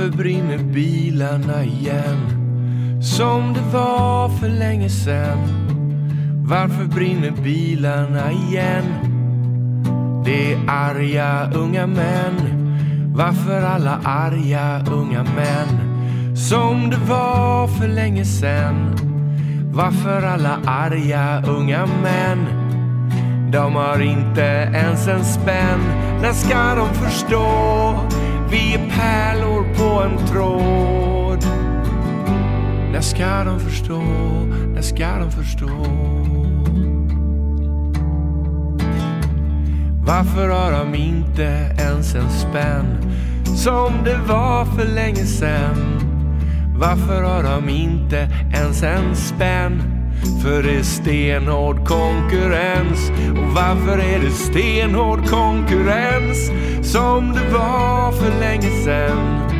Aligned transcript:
Varför 0.00 0.16
brinner 0.16 0.58
bilarna 0.58 1.64
igen? 1.64 2.18
Som 3.02 3.54
det 3.54 3.72
var 3.72 4.28
för 4.28 4.48
länge 4.48 4.88
sen. 4.88 5.38
Varför 6.44 6.84
brinner 6.84 7.30
bilarna 7.30 8.32
igen? 8.32 8.84
Det 10.24 10.52
är 10.52 10.58
arga 10.68 11.50
unga 11.54 11.86
män. 11.86 12.34
Varför 13.14 13.62
alla 13.62 14.00
arga 14.04 14.84
unga 14.92 15.22
män? 15.22 15.68
Som 16.36 16.90
det 16.90 17.10
var 17.12 17.68
för 17.68 17.88
länge 17.88 18.24
sen. 18.24 18.96
Varför 19.72 20.22
alla 20.22 20.58
arga 20.66 21.42
unga 21.46 21.86
män? 21.86 22.46
De 23.52 23.74
har 23.74 24.00
inte 24.00 24.70
ens 24.74 25.08
en 25.08 25.24
spänn. 25.24 25.80
När 26.22 26.32
ska 26.32 26.74
de 26.74 26.88
förstå? 26.94 28.19
Vi 28.50 28.74
är 28.74 28.90
pärlor 28.90 29.74
på 29.74 30.02
en 30.02 30.26
tråd. 30.26 31.44
När 32.92 33.00
ska 33.00 33.44
de 33.44 33.60
förstå? 33.60 34.02
När 34.74 34.82
ska 34.82 35.18
de 35.18 35.30
förstå? 35.30 35.68
Varför 40.06 40.48
har 40.48 40.72
de 40.72 40.94
inte 40.94 41.76
ens 41.78 42.14
en 42.14 42.30
spänn? 42.30 43.12
Som 43.44 43.92
det 44.04 44.18
var 44.28 44.64
för 44.64 44.84
länge 44.84 45.24
sen. 45.24 46.00
Varför 46.76 47.22
har 47.22 47.42
de 47.42 47.68
inte 47.68 48.28
ens 48.54 48.82
en 48.82 49.16
spänn? 49.16 49.89
För 50.42 50.62
det 50.62 50.76
är 50.76 50.82
stenhård 50.82 51.88
konkurrens. 51.88 53.10
Och 53.30 53.54
varför 53.54 53.98
är 53.98 54.18
det 54.18 54.30
stenhård 54.30 55.26
konkurrens? 55.28 56.50
Som 56.82 57.32
det 57.32 57.52
var 57.52 58.12
för 58.12 58.40
länge 58.40 58.70
sen. 58.84 59.50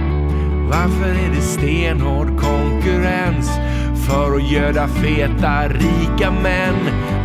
Varför 0.69 1.09
är 1.09 1.31
det 1.35 1.43
stenhård 1.43 2.41
konkurrens? 2.41 3.51
För 4.07 4.37
att 4.37 4.53
göda 4.53 4.89
feta 4.89 5.69
rika 5.69 6.31
män. 6.31 6.75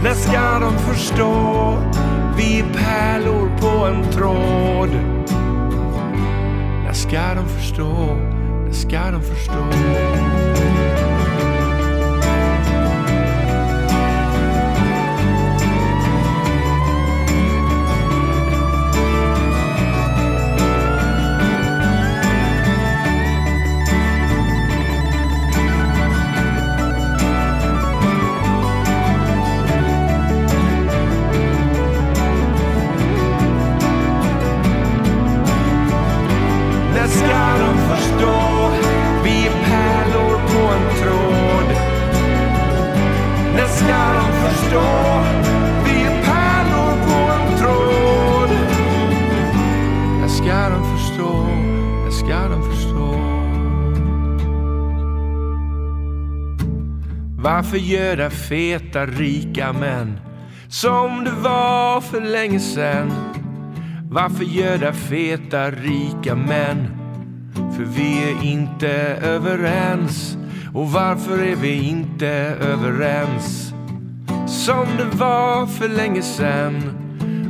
När 0.04 0.14
ska 0.14 0.60
de 0.60 0.78
förstå? 0.78 1.78
Vi 2.38 2.60
är 2.60 2.66
pärlor 2.74 3.52
på 3.60 3.86
en 3.86 4.12
tråd. 4.12 4.90
När 6.84 6.94
ska 6.94 7.34
de 7.36 7.48
förstå? 7.48 8.18
När 8.66 8.74
ska 8.74 9.12
de 9.12 9.22
förstå? 9.22 9.66
Varför 57.78 58.30
feta 58.30 59.06
rika 59.06 59.74
män 59.74 60.20
som 60.68 61.24
det 61.24 61.32
var 61.32 62.02
för 62.02 62.22
länge 62.22 62.60
sen? 62.60 63.12
Varför 64.10 64.44
göra 64.44 64.94
feta 64.94 65.72
rika 65.72 66.36
män? 66.36 66.88
För 67.54 67.84
vi 67.84 68.24
är 68.24 68.44
inte 68.44 68.92
överens. 69.22 70.38
Och 70.74 70.92
varför 70.92 71.44
är 71.44 71.56
vi 71.56 71.90
inte 71.90 72.28
överens? 72.62 73.74
Som 74.48 74.86
det 74.98 75.18
var 75.18 75.66
för 75.66 75.90
länge 75.90 76.22
sen. 76.22 76.82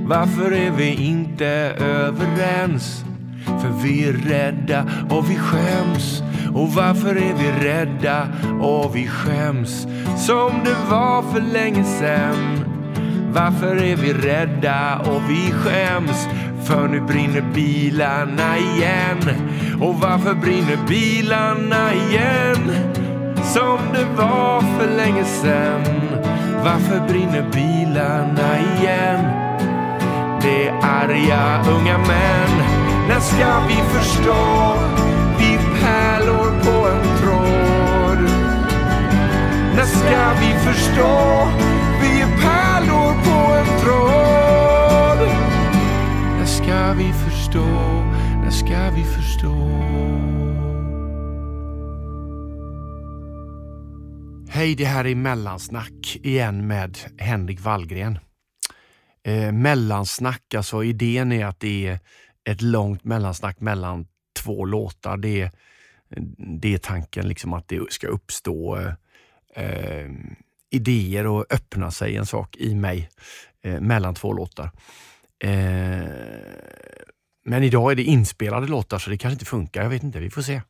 Varför 0.08 0.52
är 0.52 0.72
vi 0.72 0.90
inte 0.90 1.48
överens? 1.80 3.04
För 3.46 3.84
vi 3.84 4.08
är 4.08 4.14
rädda 4.14 4.86
och 5.10 5.30
vi 5.30 5.36
skäms. 5.36 6.24
Och 6.54 6.74
varför 6.74 7.16
är 7.16 7.34
vi 7.34 7.68
rädda 7.68 8.28
och 8.62 8.96
vi 8.96 9.08
skäms? 9.08 9.88
Som 10.16 10.64
det 10.64 10.76
var 10.90 11.22
för 11.22 11.42
länge 11.42 11.84
sen. 11.84 12.66
Varför 13.34 13.76
är 13.76 13.96
vi 13.96 14.14
rädda 14.14 15.00
och 15.00 15.22
vi 15.30 15.52
skäms? 15.52 16.28
För 16.68 16.88
nu 16.88 17.02
brinner 17.02 17.44
bilarna 17.54 18.58
igen. 18.58 19.18
Och 19.82 19.96
varför 19.96 20.34
brinner 20.34 20.78
bilarna 20.88 21.94
igen? 21.94 22.72
Som 23.44 23.80
det 23.94 24.06
var 24.18 24.62
för 24.62 24.96
länge 24.98 25.26
sen. 25.26 25.82
Varför 26.64 27.08
brinner 27.08 27.50
bilarna 27.54 28.60
igen? 28.60 29.26
Det 30.42 30.68
är 30.68 30.74
arga 30.82 31.64
unga 31.72 31.98
män. 31.98 32.66
När 33.08 33.20
ska 33.20 33.60
vi 33.68 33.76
förstå? 33.76 34.74
Vi 35.40 35.58
pärlar. 35.82 36.16
pärlor 36.16 36.25
När 39.76 39.86
ska 39.86 40.34
vi 40.40 40.54
förstå? 40.54 41.52
Vi 42.02 42.22
är 42.22 42.42
pärlor 42.42 43.14
på 43.24 43.54
en 43.54 43.80
tråd. 43.82 45.30
När 46.38 46.46
ska 46.46 46.94
vi 46.94 47.14
förstå? 47.14 47.66
När 48.44 48.50
ska 48.50 48.90
vi 48.90 49.04
förstå? 49.04 49.56
Hej, 54.50 54.76
det 54.76 54.86
här 54.86 55.06
är 55.08 55.16
Mellansnack 55.16 56.18
igen 56.24 56.68
med 56.68 56.98
Henrik 57.18 57.60
Wallgren. 57.60 58.20
Eh, 59.24 59.52
mellansnack, 59.52 60.54
alltså 60.54 60.84
idén 60.84 61.32
är 61.32 61.46
att 61.46 61.60
det 61.60 61.88
är 61.88 62.00
ett 62.50 62.62
långt 62.62 63.04
mellansnack 63.04 63.60
mellan 63.60 64.08
två 64.44 64.66
låtar. 64.66 65.18
Det 65.18 65.42
är, 65.42 65.52
det 66.62 66.74
är 66.74 66.78
tanken 66.78 67.28
liksom 67.28 67.54
att 67.54 67.68
det 67.68 67.92
ska 67.92 68.08
uppstå 68.08 68.78
eh, 68.78 68.94
eh, 69.56 70.10
idéer 70.70 71.28
och 71.28 71.46
öppna 71.50 71.92
sig 71.92 72.16
en 72.16 72.26
sak 72.26 72.56
i 72.58 72.76
mig 72.76 73.10
eh, 73.64 73.80
mellan 73.80 74.16
två 74.16 74.34
låtar. 74.34 74.72
Eh, 75.44 76.06
men 77.46 77.64
idag 77.64 77.92
är 77.92 77.96
det 77.96 78.04
inspelade 78.04 78.68
låtar 78.68 78.98
så 78.98 79.10
det 79.10 79.18
kanske 79.18 79.34
inte 79.34 79.46
funkar. 79.46 79.84
Jag 79.84 79.90
vet 79.90 80.04
inte, 80.04 80.20
vi 80.20 80.30
får 80.30 80.42
se. 80.42 80.62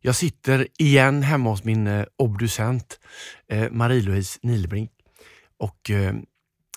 Jag 0.00 0.16
sitter 0.16 0.68
igen 0.78 1.22
hemma 1.22 1.50
hos 1.50 1.64
min 1.64 1.86
eh, 1.86 2.04
obducent 2.16 3.00
eh, 3.48 3.70
Marie-Louise 3.70 4.38
Nilbrink. 4.42 4.90
Och, 5.58 5.90
eh, 5.90 6.14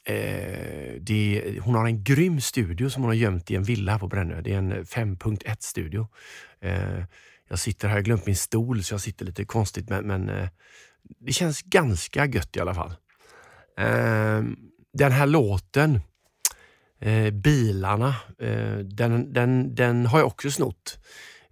eh 0.06 0.94
det, 1.00 1.44
hon 1.62 1.76
har 1.76 1.86
en 1.86 2.04
grym 2.04 2.42
studio 2.42 2.90
som 2.90 3.04
hon 3.04 3.10
har 3.10 3.16
gömt 3.16 3.52
i 3.52 3.56
en 3.56 3.64
villa 3.64 3.92
här 3.92 4.00
på 4.00 4.08
Brännö. 4.08 4.42
Det 4.42 4.54
är 4.54 4.58
en 4.58 4.72
eh, 4.72 4.78
5.1 4.78 5.56
studio. 5.60 6.08
Eh, 6.62 7.04
jag 7.50 7.60
sitter 7.60 7.88
här, 7.88 7.96
jag 7.96 8.02
har 8.02 8.06
glömt 8.06 8.26
min 8.26 8.36
stol 8.36 8.84
så 8.84 8.94
jag 8.94 9.02
sitter 9.02 9.26
lite 9.26 9.46
konstigt 9.46 9.90
men, 9.90 10.08
men 10.08 10.30
eh, 10.30 10.50
det 11.20 11.32
känns 11.32 11.62
ganska 11.62 12.26
gött 12.26 12.56
i 12.56 12.60
alla 12.60 12.74
fall. 12.74 12.96
Eh, 13.78 14.44
den 14.94 15.12
här 15.12 15.26
låten, 15.26 16.00
eh, 17.00 17.32
Bilarna, 17.32 18.16
eh, 18.40 18.78
den, 18.78 19.34
den, 19.34 19.76
den 19.76 20.06
har 20.06 20.20
jag 20.20 20.28
också 20.28 20.52
snott. 20.52 21.00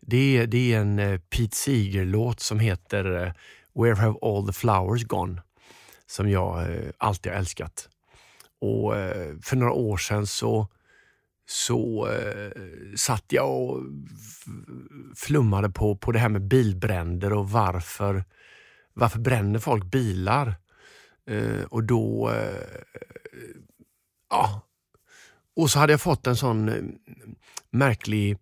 Det 0.01 0.37
är, 0.37 0.47
det 0.47 0.73
är 0.73 0.79
en 0.79 0.99
eh, 0.99 1.19
Pete 1.19 1.55
Seeger-låt 1.55 2.39
som 2.39 2.59
heter 2.59 3.23
eh, 3.23 3.31
Where 3.75 3.95
have 3.95 4.17
all 4.21 4.47
the 4.47 4.53
flowers 4.53 5.03
gone? 5.03 5.41
Som 6.05 6.29
jag 6.29 6.61
eh, 6.61 6.89
alltid 6.97 7.31
har 7.31 7.39
älskat. 7.39 7.89
Och 8.61 8.97
eh, 8.97 9.35
för 9.41 9.55
några 9.55 9.71
år 9.71 9.97
sedan 9.97 10.27
så, 10.27 10.67
så 11.45 12.07
eh, 12.11 12.51
satt 12.95 13.25
jag 13.27 13.61
och 13.61 13.79
flummade 15.15 15.69
på, 15.69 15.95
på 15.95 16.11
det 16.11 16.19
här 16.19 16.29
med 16.29 16.41
bilbränder 16.41 17.33
och 17.33 17.49
varför, 17.49 18.23
varför 18.93 19.19
bränner 19.19 19.59
folk 19.59 19.83
bilar? 19.83 20.55
Eh, 21.29 21.63
och 21.69 21.83
då... 21.83 22.31
Eh, 22.31 23.07
ja. 24.29 24.61
Och 25.55 25.71
så 25.71 25.79
hade 25.79 25.93
jag 25.93 26.01
fått 26.01 26.27
en 26.27 26.35
sån 26.35 26.69
eh, 26.69 26.83
märklig 27.69 28.37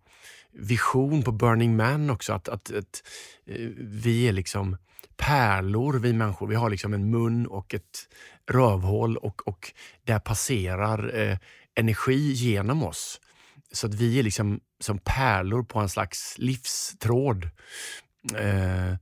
vision 0.51 1.23
på 1.23 1.31
Burning 1.31 1.75
Man 1.75 2.09
också. 2.09 2.33
Att, 2.33 2.49
att, 2.49 2.71
att 2.71 3.03
eh, 3.45 3.69
vi 3.77 4.27
är 4.27 4.33
liksom 4.33 4.77
pärlor, 5.17 5.99
vi 5.99 6.13
människor. 6.13 6.47
Vi 6.47 6.55
har 6.55 6.69
liksom 6.69 6.93
en 6.93 7.09
mun 7.09 7.45
och 7.45 7.73
ett 7.73 8.07
rövhål 8.51 9.17
och, 9.17 9.47
och 9.47 9.73
där 10.03 10.19
passerar 10.19 11.19
eh, 11.19 11.37
energi 11.75 12.31
genom 12.31 12.83
oss. 12.83 13.21
så 13.71 13.87
att 13.87 13.93
vi 13.93 14.19
är 14.19 14.23
liksom 14.23 14.59
som 14.79 14.97
pärlor 14.97 15.63
på 15.63 15.79
en 15.79 15.89
slags 15.89 16.35
livstråd. 16.37 17.49
Eh, 18.35 18.95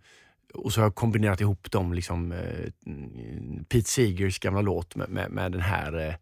och 0.54 0.74
så 0.74 0.82
har 0.82 0.86
jag 0.86 0.96
kombinerat 0.96 1.42
ihop 1.42 1.72
dem, 1.72 1.94
liksom, 1.94 2.32
eh, 2.32 2.72
Pete 3.70 3.90
Seegers 3.90 4.40
gamla 4.40 4.62
låt 4.62 4.96
med, 4.96 5.10
med, 5.10 5.32
med 5.32 5.52
den 5.52 5.62
här 5.62 5.98
eh, 5.98 6.16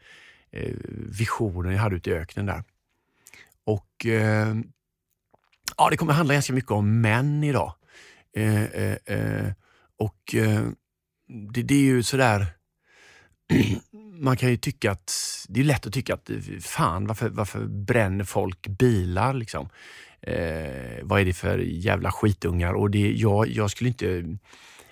eh, 0.61 0.73
visionen 1.09 1.71
jag 1.71 1.79
hade 1.79 1.95
ute 1.95 2.09
i 2.09 2.13
öknen 2.13 2.45
där. 2.45 2.63
Och 3.63 4.05
eh, 4.05 4.55
ja, 5.77 5.89
Det 5.89 5.97
kommer 5.97 6.13
handla 6.13 6.33
ganska 6.33 6.53
mycket 6.53 6.71
om 6.71 7.01
män 7.01 7.43
idag. 7.43 7.73
Eh, 8.35 8.63
eh, 8.63 8.97
eh 9.05 9.51
och 9.99 10.35
eh, 10.35 10.67
det, 11.27 11.63
det, 11.63 11.75
är 11.75 11.81
ju 11.81 12.03
sådär 12.03 12.45
man 14.19 14.37
kan 14.37 14.49
ju 14.49 14.57
tycka 14.57 14.91
att, 14.91 15.13
det 15.49 15.59
är 15.59 15.63
lätt 15.63 15.87
att 15.87 15.93
tycka 15.93 16.13
att 16.13 16.29
fan 16.61 17.07
varför, 17.07 17.29
varför 17.29 17.65
bränner 17.65 18.23
folk 18.23 18.67
bilar 18.67 19.33
liksom? 19.33 19.69
Eh, 20.21 21.03
vad 21.03 21.21
är 21.21 21.25
det 21.25 21.33
för 21.33 21.57
jävla 21.57 22.11
skitungar? 22.11 22.73
Och 22.73 22.91
det, 22.91 23.11
jag, 23.11 23.47
jag 23.47 23.71
skulle 23.71 23.87
inte, 23.87 24.37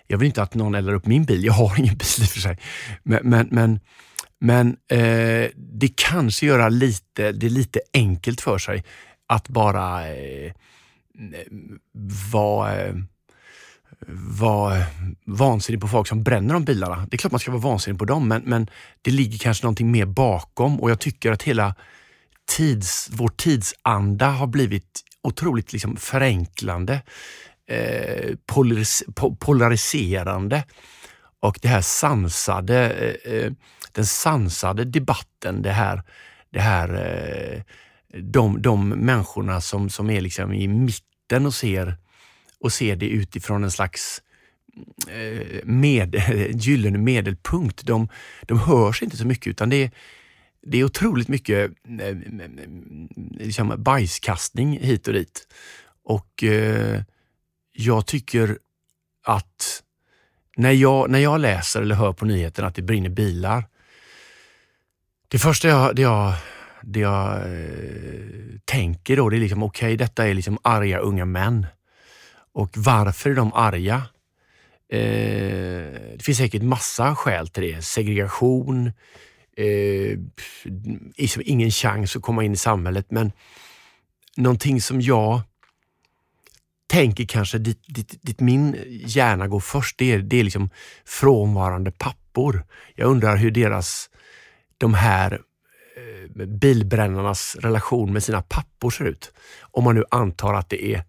jag 0.08 0.18
vill 0.18 0.26
inte 0.26 0.44
att 0.44 0.54
någon 0.54 0.76
eldar 0.76 0.94
upp 0.94 1.06
min 1.06 1.26
bil. 1.26 1.46
Jag 1.46 1.54
har 1.54 1.80
ingen 1.80 1.98
bil 1.98 2.08
i 2.22 2.24
och 2.24 2.30
för 2.30 2.40
sig. 2.40 2.58
Men, 3.04 3.20
men, 3.24 3.48
men, 3.52 3.80
men 4.40 4.78
eh, 4.88 5.50
det 5.56 5.96
kanske 5.96 6.46
gör 6.46 6.70
lite, 6.70 7.32
det 7.32 7.50
lite 7.50 7.80
enkelt 7.94 8.42
för 8.42 8.58
sig 8.58 8.84
att 9.28 9.50
bara 9.50 10.16
eh, 10.16 10.52
vara 12.32 12.86
eh, 12.86 12.96
vara 14.40 14.84
vansinnig 15.26 15.82
på 15.82 15.88
folk 15.88 16.08
som 16.08 16.24
bränner 16.24 16.54
de 16.54 16.66
bilarna. 16.66 17.08
Det 17.10 17.16
är 17.16 17.18
klart 17.18 17.32
man 17.32 17.40
ska 17.40 17.52
vara 17.52 17.62
vansinnig 17.62 18.00
på 18.00 18.06
dem, 18.06 18.28
men, 18.28 18.42
men 18.46 18.68
det 19.02 19.12
ligger 19.12 19.38
kanske 19.38 19.66
någonting 19.66 19.92
mer 19.92 20.06
bakom 20.06 20.80
och 20.82 20.92
jag 20.92 21.00
tycker 21.00 21.32
att 21.32 21.44
hela 21.44 21.76
tids, 22.58 23.10
vår 23.12 23.28
tidsanda 23.28 24.30
har 24.30 24.48
blivit 24.48 25.02
otroligt 25.26 25.74
liksom 25.74 25.98
förenklande, 25.98 27.02
eh, 27.68 28.36
polaris, 28.46 29.04
polariserande 29.40 30.64
och 31.40 31.60
det 31.62 31.68
här 31.68 31.82
sansade, 31.82 32.90
eh, 32.90 33.34
eh, 33.34 33.52
den 33.92 34.06
sansade 34.06 34.86
debatten, 34.86 35.62
det 35.62 35.72
här, 35.72 36.04
det 36.50 36.60
här 36.60 36.90
eh, 36.90 37.62
de, 38.22 38.62
de 38.62 38.90
människorna 38.90 39.62
som, 39.62 39.90
som 39.90 40.10
är 40.10 40.22
liksom 40.22 40.54
i 40.54 40.68
mitten 40.68 41.46
och 41.46 41.54
ser 41.54 41.98
och 42.60 42.74
ser 42.74 42.96
det 42.96 43.08
utifrån 43.08 43.64
en 43.64 43.72
slags 43.72 44.22
eh, 45.10 45.60
med, 45.64 46.16
gyllene 46.56 46.98
medelpunkt. 46.98 47.86
De, 47.86 48.08
de 48.42 48.60
hörs 48.60 49.04
inte 49.04 49.18
så 49.18 49.28
mycket 49.28 49.48
utan 49.48 49.70
det 49.70 49.84
är, 49.84 49.92
det 50.66 50.78
är 50.78 50.84
otroligt 50.84 51.28
mycket 51.28 51.72
eh, 52.00 52.18
liksom 53.32 53.74
bajskastning 53.78 54.80
hit 54.80 55.08
och 55.08 55.14
dit. 55.14 55.48
Och 56.04 56.44
eh, 56.44 57.02
jag 57.72 58.06
tycker 58.06 58.58
att 59.24 59.84
när 60.58 60.72
jag, 60.72 61.10
när 61.10 61.20
jag 61.20 61.42
läser 61.42 61.82
eller 61.82 61.96
hör 61.96 62.14
på 62.14 62.26
nyheterna 62.26 62.68
att 62.68 62.76
det 62.76 62.82
brinner 62.82 63.10
bilar, 63.10 63.64
det 65.28 65.40
första 65.40 65.68
jag, 65.68 65.96
det 65.96 66.02
jag, 66.02 66.34
det 66.82 67.00
jag 67.00 67.36
eh, 67.36 68.60
tänker 68.66 69.18
då, 69.18 69.30
det 69.30 69.38
är 69.38 69.40
liksom 69.40 69.64
okej, 69.64 69.88
okay, 69.88 69.98
detta 69.98 70.28
är 70.28 70.34
liksom 70.34 70.58
arga 70.62 71.00
unga 71.00 71.26
män 71.26 71.66
och 72.54 72.70
varför 72.76 73.30
är 73.30 73.36
de 73.36 73.54
arga? 73.54 73.96
Eh, 74.90 75.00
det 76.18 76.24
finns 76.24 76.38
säkert 76.38 76.64
massa 76.64 77.16
skäl 77.16 77.48
till 77.48 77.64
det. 77.64 77.82
Segregation, 77.82 78.92
eh, 79.56 80.20
liksom 81.18 81.42
ingen 81.46 81.72
chans 81.72 82.16
att 82.16 82.22
komma 82.22 82.44
in 82.44 82.54
i 82.54 82.58
samhället. 82.58 83.06
Men 83.10 83.32
någonting 84.38 84.82
som 84.82 85.02
jag 85.02 85.42
tänker 86.88 87.26
kanske 87.26 87.58
dit, 87.58 87.84
dit, 87.88 88.20
dit 88.22 88.40
min 88.40 88.78
hjärna 89.06 89.48
går 89.48 89.60
först, 89.60 89.98
det 89.98 90.12
är, 90.12 90.20
det 90.20 90.38
är 90.38 90.44
liksom 90.44 90.70
frånvarande 91.06 91.92
pappor. 91.92 92.66
Jag 92.96 93.10
undrar 93.10 93.38
hur 93.38 93.52
deras, 93.52 94.10
de 94.78 94.94
här 94.94 95.42
eh, 95.98 96.46
bilbrännarnas 96.46 97.56
relation 97.56 98.14
med 98.14 98.24
sina 98.24 98.42
pappor 98.42 98.90
ser 98.90 99.06
ut. 99.06 99.32
Om 99.62 99.84
man 99.84 99.96
nu 99.96 100.04
antar 100.12 100.54
att 100.54 100.70
det 100.70 100.86
är 100.86 101.04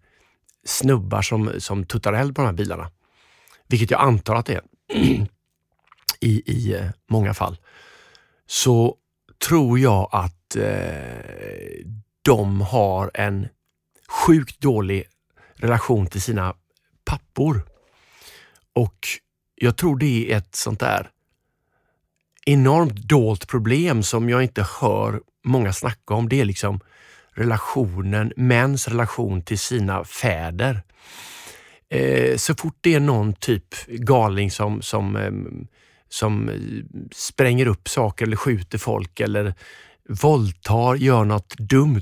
snubbar 0.65 1.21
som, 1.21 1.51
som 1.57 1.85
tuttar 1.85 2.13
eld 2.13 2.35
på 2.35 2.41
de 2.41 2.45
här 2.45 2.53
bilarna. 2.53 2.91
Vilket 3.67 3.91
jag 3.91 4.01
antar 4.01 4.35
att 4.35 4.45
det 4.45 4.53
är 4.53 4.61
i, 6.19 6.51
i 6.51 6.73
eh, 6.73 6.89
många 7.09 7.33
fall. 7.33 7.57
Så 8.47 8.95
tror 9.47 9.79
jag 9.79 10.09
att 10.11 10.55
eh, 10.55 11.85
de 12.21 12.61
har 12.61 13.11
en 13.13 13.47
sjukt 14.07 14.59
dålig 14.59 15.03
relation 15.55 16.07
till 16.07 16.21
sina 16.21 16.55
pappor. 17.05 17.61
Och 18.73 19.07
jag 19.55 19.77
tror 19.77 19.97
det 19.97 20.31
är 20.31 20.37
ett 20.37 20.55
sånt 20.55 20.79
där 20.79 21.09
enormt 22.45 22.95
dolt 22.95 23.47
problem 23.47 24.03
som 24.03 24.29
jag 24.29 24.43
inte 24.43 24.65
hör 24.81 25.21
många 25.43 25.73
snacka 25.73 26.13
om. 26.13 26.29
Det 26.29 26.41
är 26.41 26.45
liksom 26.45 26.79
relationen, 27.31 28.33
mäns 28.35 28.87
relation 28.87 29.41
till 29.41 29.59
sina 29.59 30.03
fäder. 30.03 30.81
Eh, 31.89 32.37
så 32.37 32.55
fort 32.55 32.77
det 32.81 32.93
är 32.93 32.99
någon 32.99 33.33
typ 33.33 33.87
galning 33.87 34.51
som, 34.51 34.81
som, 34.81 35.15
eh, 35.15 35.31
som 36.09 36.49
eh, 36.49 36.55
spränger 37.11 37.65
upp 37.67 37.89
saker 37.89 38.25
eller 38.25 38.35
skjuter 38.35 38.77
folk 38.77 39.19
eller 39.19 39.53
våldtar, 40.09 40.95
gör 40.95 41.25
något 41.25 41.57
dumt. 41.57 42.01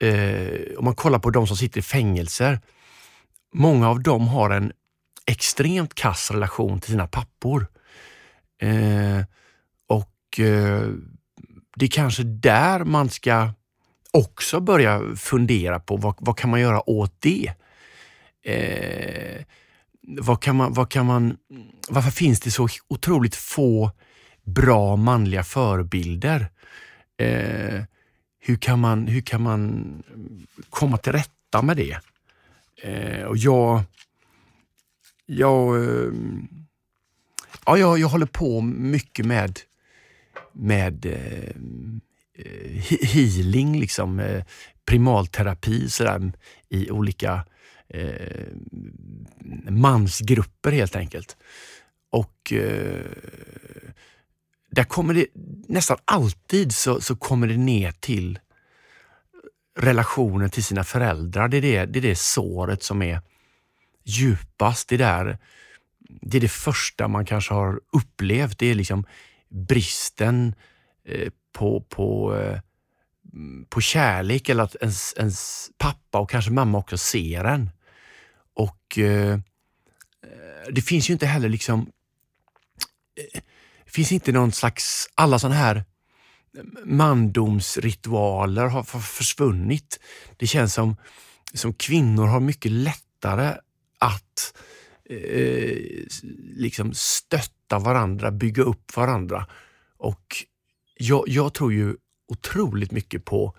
Eh, 0.00 0.78
om 0.78 0.84
man 0.84 0.94
kollar 0.94 1.18
på 1.18 1.30
de 1.30 1.46
som 1.46 1.56
sitter 1.56 1.78
i 1.78 1.82
fängelser. 1.82 2.60
Många 3.54 3.88
av 3.88 4.02
dem 4.02 4.28
har 4.28 4.50
en 4.50 4.72
extremt 5.26 5.94
kass 5.94 6.30
relation 6.30 6.80
till 6.80 6.90
sina 6.90 7.06
pappor. 7.06 7.66
Eh, 8.62 9.22
och 9.86 10.40
eh, 10.40 10.88
det 11.76 11.84
är 11.84 11.90
kanske 11.90 12.22
där 12.22 12.84
man 12.84 13.10
ska 13.10 13.52
också 14.10 14.60
börja 14.60 15.16
fundera 15.16 15.80
på 15.80 15.96
vad, 15.96 16.14
vad 16.18 16.38
kan 16.38 16.50
man 16.50 16.60
göra 16.60 16.90
åt 16.90 17.16
det? 17.20 17.52
Eh, 18.42 19.44
vad 20.06 20.42
kan 20.42 20.56
man, 20.56 20.72
vad 20.72 20.90
kan 20.90 21.06
man, 21.06 21.36
varför 21.88 22.10
finns 22.10 22.40
det 22.40 22.50
så 22.50 22.68
otroligt 22.88 23.34
få 23.34 23.90
bra 24.44 24.96
manliga 24.96 25.44
förebilder? 25.44 26.46
Eh, 27.16 27.82
hur, 28.40 28.56
kan 28.56 28.80
man, 28.80 29.06
hur 29.06 29.20
kan 29.20 29.42
man 29.42 30.02
komma 30.70 30.96
till 30.96 31.12
rätta 31.12 31.62
med 31.62 31.76
det? 31.76 31.98
Eh, 32.82 33.24
och 33.24 33.36
jag, 33.36 33.82
jag, 35.26 35.84
eh, 35.84 36.12
ja, 37.66 37.78
jag, 37.78 37.98
jag 37.98 38.08
håller 38.08 38.26
på 38.26 38.60
mycket 38.60 39.26
med, 39.26 39.60
med 40.52 41.06
eh, 41.06 41.56
eh 42.38 42.82
healing, 43.02 43.80
liksom, 43.80 44.20
eh, 44.20 44.44
primalterapi 44.86 45.90
sådär, 45.90 46.32
i 46.68 46.90
olika 46.90 47.44
eh, 47.88 48.46
mansgrupper 49.80 50.72
helt 50.72 50.96
enkelt. 50.96 51.36
Och 52.10 52.52
eh, 52.52 53.04
där 54.70 54.84
kommer 54.84 55.14
det 55.14 55.26
nästan 55.68 55.96
alltid 56.04 56.74
så, 56.74 57.00
så 57.00 57.16
kommer 57.16 57.46
det 57.46 57.56
ner 57.56 57.92
till 57.92 58.38
relationen 59.78 60.50
till 60.50 60.64
sina 60.64 60.84
föräldrar. 60.84 61.48
Det 61.48 61.56
är 61.56 61.62
det, 61.62 61.84
det 61.86 61.98
är 61.98 62.02
det 62.02 62.18
såret 62.18 62.82
som 62.82 63.02
är 63.02 63.20
djupast. 64.04 64.88
Det, 64.88 64.96
där, 64.96 65.38
det 65.98 66.36
är 66.36 66.40
det 66.40 66.48
första 66.48 67.08
man 67.08 67.24
kanske 67.24 67.54
har 67.54 67.80
upplevt. 67.92 68.58
Det 68.58 68.66
är 68.66 68.74
liksom 68.74 69.06
bristen 69.48 70.54
eh, 71.04 71.32
på, 71.52 71.80
på, 71.80 72.36
eh, 72.36 72.60
på 73.68 73.80
kärlek 73.80 74.48
eller 74.48 74.62
att 74.62 74.76
ens, 74.80 75.14
ens 75.16 75.70
pappa 75.78 76.18
och 76.18 76.30
kanske 76.30 76.50
mamma 76.50 76.78
också 76.78 76.98
ser 76.98 77.44
en. 77.44 77.70
Och 78.54 78.98
eh, 78.98 79.38
Eh, 80.24 80.72
det 80.72 80.82
finns 80.82 81.10
ju 81.10 81.12
inte 81.12 81.26
heller 81.26 81.48
liksom 81.48 81.86
det 83.84 83.90
finns 83.90 84.12
inte 84.12 84.32
någon 84.32 84.52
slags, 84.52 85.08
alla 85.14 85.38
sådana 85.38 85.56
här 85.56 85.76
eh, 85.76 85.84
mandomsritualer 86.84 88.66
har 88.66 88.82
försvunnit. 89.00 90.00
Det 90.36 90.46
känns 90.46 90.74
som, 90.74 90.96
som 91.54 91.74
kvinnor 91.74 92.26
har 92.26 92.40
mycket 92.40 92.72
lättare 92.72 93.54
att 93.98 94.54
eh, 95.10 95.78
liksom 96.38 96.94
stötta 96.94 97.78
varandra, 97.78 98.30
bygga 98.30 98.62
upp 98.62 98.96
varandra. 98.96 99.46
Och 99.96 100.36
jag, 100.94 101.24
jag 101.28 101.54
tror 101.54 101.72
ju 101.72 101.96
otroligt 102.28 102.92
mycket 102.92 103.24
på, 103.24 103.56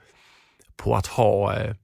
på 0.75 0.95
att 0.95 1.07
ha 1.07 1.55
eh, 1.55 1.75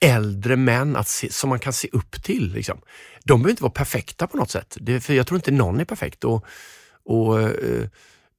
äldre 0.00 0.56
män 0.56 0.96
att 0.96 1.08
se, 1.08 1.32
som 1.32 1.50
man 1.50 1.58
kan 1.58 1.72
se 1.72 1.88
upp 1.92 2.22
till. 2.22 2.52
Liksom. 2.52 2.80
De 3.24 3.40
behöver 3.40 3.50
inte 3.50 3.62
vara 3.62 3.72
perfekta 3.72 4.26
på 4.26 4.36
något 4.36 4.50
sätt, 4.50 4.76
det, 4.80 5.00
för 5.00 5.14
jag 5.14 5.26
tror 5.26 5.38
inte 5.38 5.50
någon 5.50 5.80
är 5.80 5.84
perfekt. 5.84 6.24
Och, 6.24 6.44
och, 7.04 7.42
eh, 7.42 7.86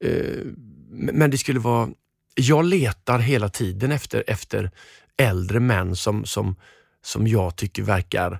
eh, 0.03 0.45
men 0.89 1.31
det 1.31 1.37
skulle 1.37 1.59
vara 1.59 1.89
jag 2.35 2.65
letar 2.65 3.19
hela 3.19 3.49
tiden 3.49 3.91
efter, 3.91 4.23
efter 4.27 4.71
äldre 5.17 5.59
män 5.59 5.95
som, 5.95 6.25
som, 6.25 6.55
som 7.01 7.27
jag 7.27 7.55
tycker 7.55 7.83
verkar 7.83 8.39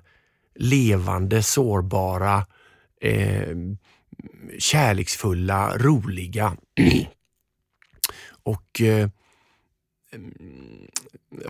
levande, 0.54 1.42
sårbara, 1.42 2.46
eh, 3.00 3.56
kärleksfulla, 4.58 5.78
roliga. 5.78 6.56
och 8.42 8.80
eh, 8.80 9.08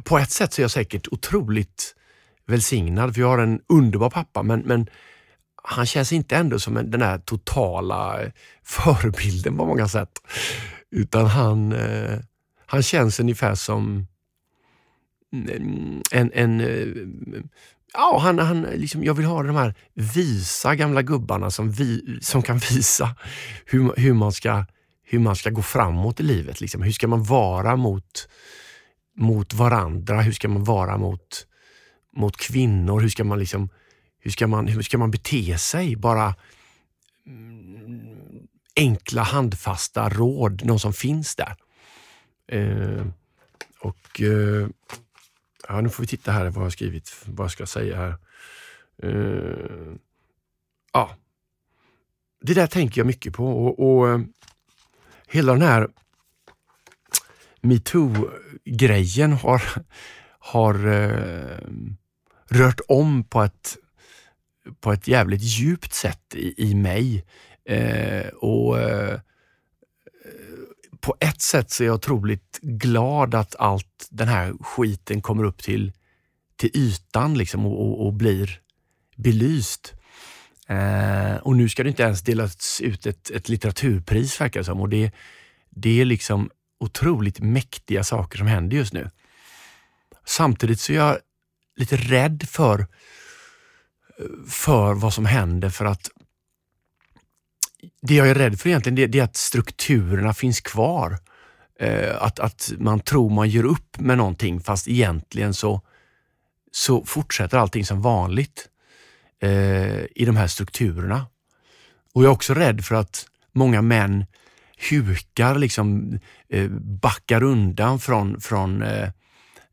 på 0.05 0.19
ett 0.19 0.31
sätt 0.31 0.53
så 0.53 0.61
är 0.61 0.65
jag 0.65 0.71
säkert 0.71 1.09
otroligt 1.11 1.95
välsignad, 2.47 3.15
för 3.15 3.21
jag 3.21 3.29
har 3.29 3.39
en 3.39 3.61
underbar 3.69 4.11
pappa, 4.11 4.43
men, 4.43 4.61
men 4.61 4.87
han 5.65 5.87
känns 5.87 6.13
inte 6.13 6.37
ändå 6.37 6.59
som 6.59 6.77
en, 6.77 6.91
den 6.91 7.03
här 7.03 7.19
totala 7.19 8.23
eh, 8.23 8.31
förebilden 8.63 9.57
på 9.57 9.67
många 9.67 9.89
sätt. 9.89 10.13
Utan 10.91 11.27
han, 11.27 11.73
eh, 11.73 12.19
han 12.67 12.83
känns 12.83 13.21
ungefär 13.21 13.55
som 13.55 14.07
mm, 15.33 16.03
en, 16.13 16.31
en 16.35 16.61
eh, 16.61 17.43
ja, 17.93 18.19
han, 18.23 18.39
han, 18.39 18.63
liksom, 18.63 19.05
jag 19.05 19.15
vill 19.15 19.27
ha 19.27 19.43
de 19.43 19.57
här 19.57 19.75
visa 19.95 20.75
gamla 20.75 21.03
gubbarna 21.03 21.51
som, 21.51 21.71
vi, 21.71 22.19
som 22.23 22.43
kan 22.43 22.59
visa 22.59 23.17
hur, 23.67 23.93
hur, 23.97 24.13
man 24.13 24.33
ska, 24.33 24.65
hur 25.03 25.19
man 25.19 25.37
ska 25.37 25.51
gå 25.51 25.63
framåt 25.63 26.21
i 26.21 26.23
livet. 26.23 26.61
Liksom. 26.61 26.83
Hur 26.83 26.93
ska 26.93 27.09
man 27.09 27.23
vara 27.23 27.77
mot, 27.77 28.29
mot 29.17 29.55
varandra? 29.55 30.21
Hur 30.21 30.33
ska 30.33 30.49
man 30.49 30.65
vara 30.65 30.99
mot, 30.99 31.47
mot 32.12 32.37
kvinnor? 32.37 33.00
Hur 33.00 33.09
ska 33.09 33.25
man 33.25 33.38
liksom, 33.38 33.69
hur 34.19 34.31
ska 34.31 34.47
man, 34.47 34.69
hur 34.69 34.83
ska 34.83 34.99
man 34.99 35.11
bete 35.11 35.59
sig? 35.59 35.97
Bara 35.97 36.35
mm, 37.26 38.47
enkla 38.76 39.23
handfasta 39.23 40.09
råd, 40.09 40.64
någon 40.64 40.81
som 40.81 40.92
finns 40.92 41.37
där. 41.37 41.57
Eh, 42.49 43.07
och 43.81 44.21
eh, 44.21 44.69
ja, 45.69 45.81
Nu 45.81 45.88
får 45.88 46.02
vi 46.02 46.07
titta 46.07 46.33
här 46.33 46.45
vad 46.45 46.57
jag 46.57 46.62
har 46.62 46.71
skrivit, 46.71 47.25
vad 47.26 47.45
jag 47.45 47.50
ska 47.50 47.66
säga 47.66 47.97
här. 47.97 48.16
Eh, 49.02 49.95
ja, 50.92 51.16
Det 52.40 52.54
där 52.54 52.66
tänker 52.66 53.00
jag 53.00 53.07
mycket 53.07 53.35
på 53.35 53.66
och, 53.66 53.99
och 53.99 54.09
eh, 54.11 54.21
hela 55.26 55.52
den 55.52 55.62
här 55.62 55.88
metoo-grejen 57.61 59.33
har, 59.33 59.62
har 60.38 60.87
eh, 60.87 61.59
rört 62.52 62.80
om 62.88 63.25
på 63.25 63.42
ett, 63.42 63.76
på 64.80 64.92
ett 64.92 65.09
jävligt 65.09 65.42
djupt 65.42 65.92
sätt 65.94 66.35
i, 66.35 66.71
i 66.71 66.75
mig. 66.75 67.25
Eh, 67.68 68.26
och 68.28 68.80
eh, 68.80 69.21
På 71.00 71.16
ett 71.21 71.42
sätt 71.42 71.71
så 71.71 71.82
är 71.82 71.87
jag 71.87 71.94
otroligt 71.94 72.59
glad 72.62 73.35
att 73.35 73.56
allt 73.56 74.09
den 74.11 74.28
här 74.28 74.54
skiten 74.61 75.21
kommer 75.23 75.44
upp 75.44 75.62
till, 75.62 75.92
till 76.56 76.71
ytan 76.75 77.38
liksom 77.38 77.66
och, 77.66 77.80
och, 77.80 78.06
och 78.06 78.12
blir 78.12 78.61
belyst. 79.16 79.94
Eh, 80.68 81.37
och 81.37 81.56
nu 81.56 81.68
ska 81.68 81.82
det 81.82 81.88
inte 81.88 82.02
ens 82.02 82.23
delas 82.23 82.80
ut 82.80 83.06
ett, 83.06 83.30
ett 83.30 83.49
litteraturpris 83.49 84.40
verkar 84.40 84.61
det 84.61 84.64
som. 84.64 84.80
Och 84.80 84.88
det, 84.88 85.12
det 85.71 86.00
är 86.00 86.04
liksom 86.04 86.50
otroligt 86.80 87.40
mäktiga 87.40 88.04
saker 88.04 88.38
som 88.38 88.47
händer 88.47 88.76
just 88.76 88.92
nu. 88.92 89.11
Samtidigt 90.25 90.80
så 90.80 90.92
är 90.92 90.97
jag 90.97 91.18
lite 91.76 91.97
rädd 91.97 92.43
för, 92.49 92.87
för 94.49 94.95
vad 94.95 95.14
som 95.14 95.26
händer 95.26 95.71
för 95.71 95.85
att 95.85 96.11
det 98.02 98.14
jag 98.14 98.31
är 98.31 98.35
rädd 98.35 98.61
för 98.61 98.69
egentligen 98.69 98.97
det, 98.97 99.07
det 99.07 99.19
är 99.19 99.25
att 99.25 99.37
strukturerna 99.37 100.35
finns 100.35 100.61
kvar. 100.61 101.19
Eh, 101.81 102.23
att, 102.23 102.41
att 102.41 102.73
man 102.79 103.00
tror 103.00 103.31
man 103.31 103.49
gör 103.49 103.64
upp 103.64 103.99
med 103.99 104.19
någonting 104.19 104.61
fast 104.61 104.88
egentligen 104.88 105.55
så, 105.55 105.81
så 106.73 107.05
fortsätter 107.05 107.59
allting 107.59 107.85
som 107.85 108.02
vanligt 108.02 108.69
eh, 109.43 110.00
i 110.05 110.25
de 110.26 110.37
här 110.37 110.47
strukturerna. 110.47 111.26
Och 112.14 112.23
Jag 112.23 112.29
är 112.29 112.33
också 112.33 112.55
rädd 112.55 112.85
för 112.85 112.95
att 112.95 113.26
många 113.52 113.83
män 113.83 114.25
hukar, 114.91 115.55
liksom 115.55 116.19
eh, 116.49 116.71
backar 116.81 117.43
undan 117.43 117.99
från, 117.99 118.41
från 118.41 118.83
eh, 118.83 119.02
eh, 119.02 119.09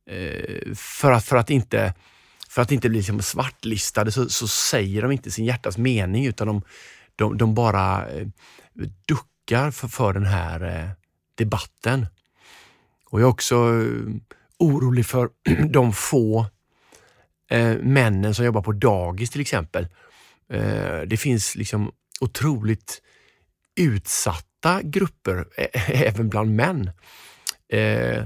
Eh, 0.09 0.75
för, 0.75 1.11
att, 1.11 1.25
för 1.25 1.37
att 1.37 1.49
inte 1.49 1.93
för 2.49 2.61
att 2.61 2.71
inte 2.71 2.89
bli 2.89 2.97
liksom 2.97 3.21
svartlistade 3.21 4.11
så, 4.11 4.29
så 4.29 4.47
säger 4.47 5.01
de 5.01 5.11
inte 5.11 5.31
sin 5.31 5.45
hjärtas 5.45 5.77
mening 5.77 6.25
utan 6.25 6.47
de, 6.47 6.61
de, 7.15 7.37
de 7.37 7.53
bara 7.53 8.09
eh, 8.09 8.27
duckar 9.07 9.71
för, 9.71 9.87
för 9.87 10.13
den 10.13 10.25
här 10.25 10.63
eh, 10.63 10.89
debatten. 11.35 12.05
Och 13.05 13.21
jag 13.21 13.25
är 13.25 13.31
också 13.31 13.83
orolig 14.59 15.05
för 15.05 15.29
de 15.69 15.93
få 15.93 16.45
eh, 17.49 17.77
männen 17.77 18.35
som 18.35 18.45
jobbar 18.45 18.61
på 18.61 18.71
dagis 18.71 19.29
till 19.29 19.41
exempel. 19.41 19.87
Eh, 20.49 21.01
det 21.07 21.17
finns 21.19 21.55
liksom 21.55 21.91
otroligt 22.21 23.01
utsatta 23.75 24.81
grupper, 24.83 25.45
även 25.87 26.29
bland 26.29 26.55
män. 26.55 26.91
Eh, 27.67 28.25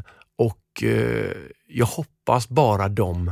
och 0.73 0.83
eh, 0.83 1.35
jag 1.67 1.85
hoppas 1.85 2.49
bara 2.49 2.89
de 2.89 3.31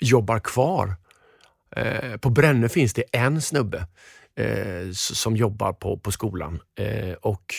jobbar 0.00 0.38
kvar. 0.38 0.94
Eh, 1.76 2.16
på 2.16 2.30
Brännö 2.30 2.68
finns 2.68 2.94
det 2.94 3.04
en 3.12 3.42
snubbe 3.42 3.86
eh, 4.34 4.90
som 4.92 5.36
jobbar 5.36 5.72
på, 5.72 5.98
på 5.98 6.12
skolan 6.12 6.60
eh, 6.78 7.12
och 7.12 7.54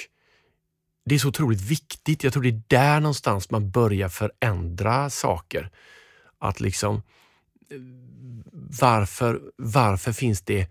det 1.05 1.15
är 1.15 1.19
så 1.19 1.27
otroligt 1.27 1.61
viktigt. 1.61 2.23
Jag 2.23 2.33
tror 2.33 2.43
det 2.43 2.49
är 2.49 2.61
där 2.67 2.99
någonstans 2.99 3.49
man 3.51 3.71
börjar 3.71 4.09
förändra 4.09 5.09
saker. 5.09 5.69
Att 6.39 6.59
liksom 6.59 6.95
eh, 6.95 7.77
varför, 8.81 9.41
varför 9.57 10.11
finns 10.11 10.41
det 10.41 10.67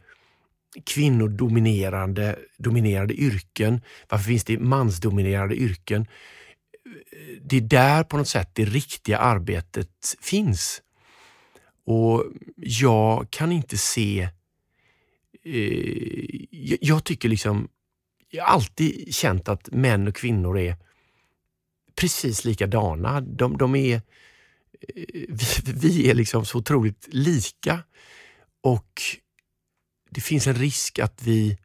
kvinnodominerande 0.87 2.38
dominerade 2.59 3.14
yrken? 3.14 3.81
Varför 4.09 4.25
finns 4.25 4.45
det 4.45 4.59
mansdominerade 4.59 5.57
yrken? 5.57 6.07
Det 7.42 7.56
är 7.56 7.61
där 7.61 8.04
på 8.04 8.16
något 8.16 8.28
sätt 8.28 8.50
det 8.52 8.64
riktiga 8.64 9.18
arbetet 9.18 10.16
finns. 10.20 10.82
Och 11.84 12.25
jag 12.56 13.30
kan 13.30 13.52
inte 13.52 13.78
se... 13.78 14.28
Eh, 15.44 16.46
jag, 16.80 17.04
tycker 17.04 17.28
liksom... 17.28 17.68
Jag 18.28 18.44
har 18.44 18.54
alltid 18.54 19.14
känt 19.14 19.49
att 19.49 19.72
män 19.72 20.08
och 20.08 20.16
kvinnor 20.16 20.58
är 20.58 20.76
precis 21.96 22.44
likadana. 22.44 23.20
De, 23.20 23.58
de 23.58 23.75
är... 23.75 23.94
Eh, 23.94 24.02
vi, 25.28 25.72
vi 25.75 26.11
är 26.11 26.14
liksom 26.14 26.44
så 26.44 26.58
otroligt 26.58 27.08
lika 27.11 27.82
och 28.61 29.02
det 30.11 30.20
finns 30.20 30.46
en 30.46 30.54
risk 30.54 30.99
att 30.99 31.22
vi... 31.22 31.58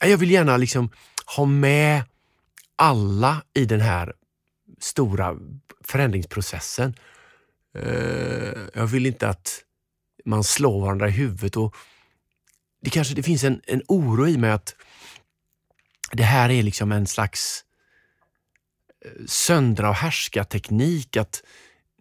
Jag 0.00 0.18
vill 0.18 0.30
gärna 0.30 0.56
liksom 0.56 0.90
ha 1.36 1.44
med 1.44 2.02
alla 2.80 3.42
i 3.54 3.64
den 3.64 3.80
här 3.80 4.12
stora 4.78 5.36
förändringsprocessen. 5.84 6.94
Eh, 7.74 8.58
jag 8.74 8.86
vill 8.86 9.06
inte 9.06 9.28
att 9.28 9.64
man 10.24 10.44
slår 10.44 10.80
varandra 10.80 11.08
i 11.08 11.10
huvudet. 11.10 11.56
Och 11.56 11.76
det 12.82 12.90
kanske 12.90 13.14
det 13.14 13.22
finns 13.22 13.44
en, 13.44 13.60
en 13.66 13.82
oro 13.88 14.26
i 14.26 14.38
mig 14.38 14.50
att 14.50 14.76
det 16.12 16.22
här 16.22 16.50
är 16.50 16.62
liksom 16.62 16.92
en 16.92 17.06
slags 17.06 17.64
eh, 19.04 19.26
söndra 19.26 19.88
och 19.88 19.94
härska 19.94 20.44
teknik. 20.44 21.16
Att 21.16 21.42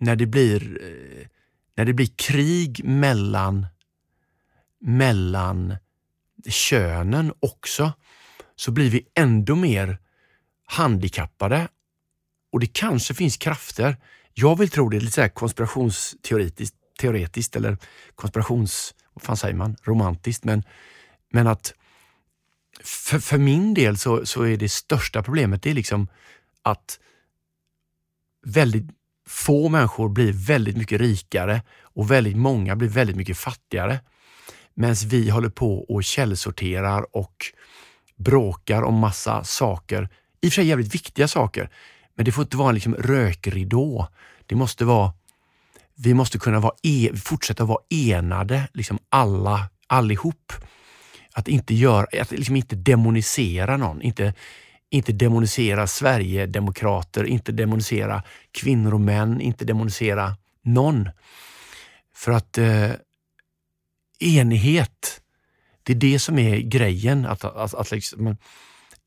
när 0.02 0.16
det 0.16 0.26
blir, 0.26 0.82
eh, 0.84 1.28
när 1.76 1.86
det 1.86 1.94
blir 1.94 2.10
krig 2.16 2.84
mellan, 2.86 3.68
mellan 4.82 5.76
könen 6.50 7.34
också, 7.40 7.94
så 8.56 8.72
blir 8.72 8.90
vi 8.90 9.08
ändå 9.16 9.56
mer 9.56 9.98
handikappade. 10.70 11.68
Och 12.52 12.60
det 12.60 12.74
kanske 12.74 13.14
finns 13.14 13.38
krafter 13.38 13.98
jag 14.34 14.58
vill 14.58 14.70
tro 14.70 14.90
det 14.90 14.98
är 14.98 15.02
lite 15.02 15.28
så 15.28 15.30
konspirationsteoretiskt 15.30 16.76
teoretiskt 17.00 17.56
eller 17.56 17.78
konspirations... 18.16 18.96
Vad 19.14 19.24
fan 19.24 19.38
säger 19.38 19.56
man? 19.56 19.76
Romantiskt. 19.84 20.44
Men, 20.44 20.64
men 21.32 21.48
att 21.48 21.74
för, 22.84 23.20
för 23.20 23.38
min 23.38 23.74
del 23.74 23.98
så, 23.98 24.26
så 24.26 24.44
är 24.44 24.58
det 24.58 24.70
största 24.70 25.24
problemet 25.24 25.64
det 25.64 25.70
är 25.70 25.74
liksom 25.74 26.08
att 26.62 27.00
väldigt 28.46 28.86
få 29.28 29.70
människor 29.70 30.10
blir 30.10 30.34
väldigt 30.34 30.78
mycket 30.78 31.02
rikare 31.02 31.62
och 31.82 32.12
väldigt 32.12 32.38
många 32.38 32.76
blir 32.76 32.90
väldigt 32.90 33.16
mycket 33.16 33.38
fattigare. 33.38 34.00
Medan 34.74 34.96
vi 35.06 35.30
håller 35.30 35.50
på 35.50 35.80
och 35.94 36.04
källsorterar 36.04 37.16
och 37.16 37.36
bråkar 38.16 38.82
om 38.82 38.96
massa 38.96 39.44
saker. 39.44 40.10
I 40.42 40.48
och 40.48 40.52
för 40.52 40.56
sig 40.56 40.66
jävligt 40.66 40.96
viktiga 40.96 41.28
saker. 41.28 41.70
Men 42.16 42.26
det 42.26 42.32
får 42.32 42.42
inte 42.42 42.58
vara 42.58 42.70
en 42.70 42.76
liksom 42.76 42.96
rökridå. 42.96 44.08
Det 44.46 44.56
måste 44.56 44.86
vara, 44.86 45.14
vi 45.96 46.14
måste 46.14 46.40
kunna 46.40 46.60
vara 46.60 46.74
e, 46.84 47.12
fortsätta 47.16 47.66
vara 47.66 47.80
enade, 47.90 48.68
liksom 48.74 49.00
alla, 49.10 49.70
allihop. 49.88 50.54
Att 51.34 51.48
inte, 51.48 51.76
göra, 51.76 52.22
att 52.22 52.32
liksom 52.32 52.56
inte 52.56 52.76
demonisera 52.76 53.78
någon, 53.78 54.02
inte, 54.02 54.34
inte 54.90 55.12
demonisera 55.12 55.88
Sverigedemokrater, 55.88 57.24
inte 57.24 57.52
demonisera 57.52 58.24
kvinnor 58.52 58.94
och 58.94 59.02
män, 59.02 59.42
inte 59.42 59.66
demonisera 59.66 60.36
någon. 60.64 61.10
För 62.14 62.32
att 62.32 62.58
eh, 62.58 62.92
enighet, 64.20 65.22
det 65.84 65.94
är 65.94 65.98
det 65.98 66.20
som 66.20 66.40
är 66.40 66.58
grejen. 66.58 67.26
Att, 67.26 67.44
att, 67.44 67.74
att 67.74 67.92
liksom, 67.92 68.38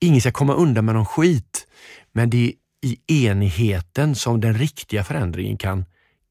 ingen 0.02 0.20
ska 0.20 0.32
komma 0.32 0.54
undan 0.54 0.84
med 0.84 0.94
någon 0.94 1.06
skit. 1.06 1.66
Men 2.12 2.30
det 2.30 2.46
är 2.46 2.52
i 2.80 3.26
enigheten 3.26 4.14
som 4.14 4.40
den 4.40 4.54
riktiga 4.54 5.04
förändringen 5.04 5.56
kan, 5.56 5.84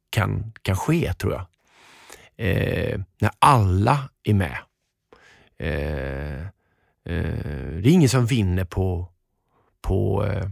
kan, 0.10 0.54
kan 0.62 0.75
ske, 0.75 1.13
tror 1.13 1.34
jag. 1.34 1.46
Eh, 2.36 3.00
när 3.20 3.32
alla 3.40 4.10
är 4.24 4.34
med. 4.34 4.58
Eh, 5.58 6.42
eh, 6.42 7.82
det 7.82 7.88
är 7.88 7.88
ingen 7.88 8.10
som 8.10 8.25
vinner 8.25 8.66
på, 8.66 9.08
på, 9.82 10.25
eh, 10.25 10.50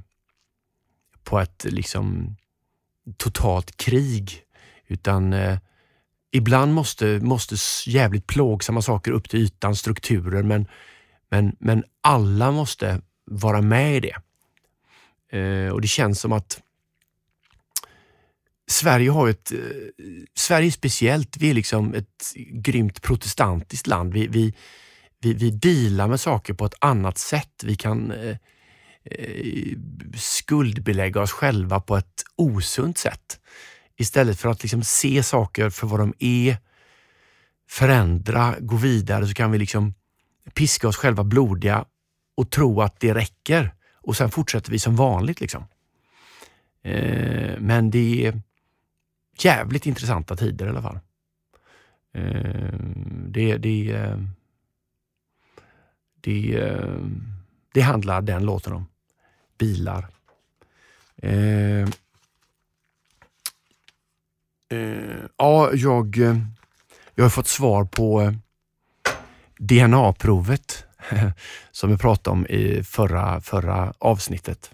på 1.24 1.40
ett 1.40 1.66
liksom 1.70 2.36
totalt 3.18 3.78
krig, 3.78 4.44
utan 4.88 5.34
eh, 5.34 5.58
ibland 6.32 6.74
måste, 6.74 7.20
måste 7.20 7.56
jävligt 7.90 8.28
plågsamma 8.28 8.82
saker 8.82 9.12
upp 9.12 9.30
till 9.30 9.40
ytan, 9.40 9.76
strukturer, 9.76 10.44
men, 10.44 10.68
men, 11.30 11.56
men 11.60 11.84
alla 12.02 12.52
måste 12.52 13.02
vara 13.30 13.62
med 13.62 13.96
i 13.96 14.00
det. 14.00 14.16
Eh, 15.38 15.72
och 15.72 15.82
det 15.82 15.88
känns 15.88 16.20
som 16.20 16.32
att 16.32 16.62
Sverige 18.68 19.10
har 19.10 19.30
ett... 19.30 19.52
Eh, 19.52 19.58
Sverige 20.36 20.68
är 20.68 20.72
speciellt. 20.72 21.38
Vi 21.38 21.50
är 21.50 21.54
liksom 21.54 21.94
ett 21.94 22.34
grymt 22.52 23.02
protestantiskt 23.02 23.88
land. 23.88 24.14
Vi, 24.14 24.28
vi, 24.28 24.54
vi, 25.22 25.34
vi 25.34 25.52
dealar 25.52 26.08
med 26.08 26.20
saker 26.20 26.54
på 26.54 26.66
ett 26.66 26.76
annat 26.80 27.18
sätt. 27.18 27.64
Vi 27.64 27.76
kan 27.76 28.12
eh, 28.12 28.38
eh, 29.04 29.78
skuldbelägga 30.16 31.22
oss 31.22 31.32
själva 31.32 31.80
på 31.80 31.98
ett 31.98 32.24
osunt 32.36 32.98
sätt. 32.98 33.40
Istället 33.98 34.40
för 34.40 34.50
att 34.50 34.64
liksom 34.64 34.84
se 34.84 35.24
saker 35.24 35.70
för 35.70 35.88
vad 35.88 36.00
de 36.00 36.14
är, 36.20 36.58
förändra, 37.70 38.56
gå 38.60 38.76
vidare 38.76 39.28
så 39.28 39.34
kan 39.34 39.52
vi 39.52 39.58
liksom 39.58 39.94
piska 40.54 40.88
oss 40.88 40.98
själva 40.98 41.24
blodiga 41.24 41.86
och 42.40 42.50
tro 42.50 42.82
att 42.82 43.00
det 43.00 43.14
räcker 43.14 43.74
och 43.94 44.18
sen 44.18 44.32
fortsätter 44.32 44.72
vi 44.72 44.80
som 44.80 44.96
vanligt. 44.96 45.42
liksom. 45.42 45.66
Eh, 46.82 47.60
men 47.60 47.92
det 47.92 48.26
är 48.26 48.42
jävligt 49.40 49.86
intressanta 49.86 50.36
tider 50.36 50.66
i 50.66 50.70
alla 50.70 50.82
fall. 50.82 51.00
Eh, 52.14 52.74
det, 53.28 53.58
det, 53.58 53.92
eh, 53.92 54.18
det, 56.22 56.70
det 57.74 57.82
handlar 57.82 58.22
den 58.22 58.46
låten 58.46 58.74
om. 58.74 58.86
Bilar. 59.58 60.08
Eh, 61.18 61.82
eh, 64.70 65.26
ja, 65.38 65.74
jag, 65.74 66.18
eh, 66.18 66.38
jag 67.16 67.26
har 67.26 67.30
fått 67.30 67.48
svar 67.48 67.86
på 67.86 68.22
eh, 68.22 68.34
DNA-provet 69.58 70.89
som 71.72 71.90
vi 71.90 71.98
pratade 71.98 72.34
om 72.34 72.48
i 72.48 72.84
förra, 72.84 73.42
förra 73.42 73.94
avsnittet. 74.00 74.72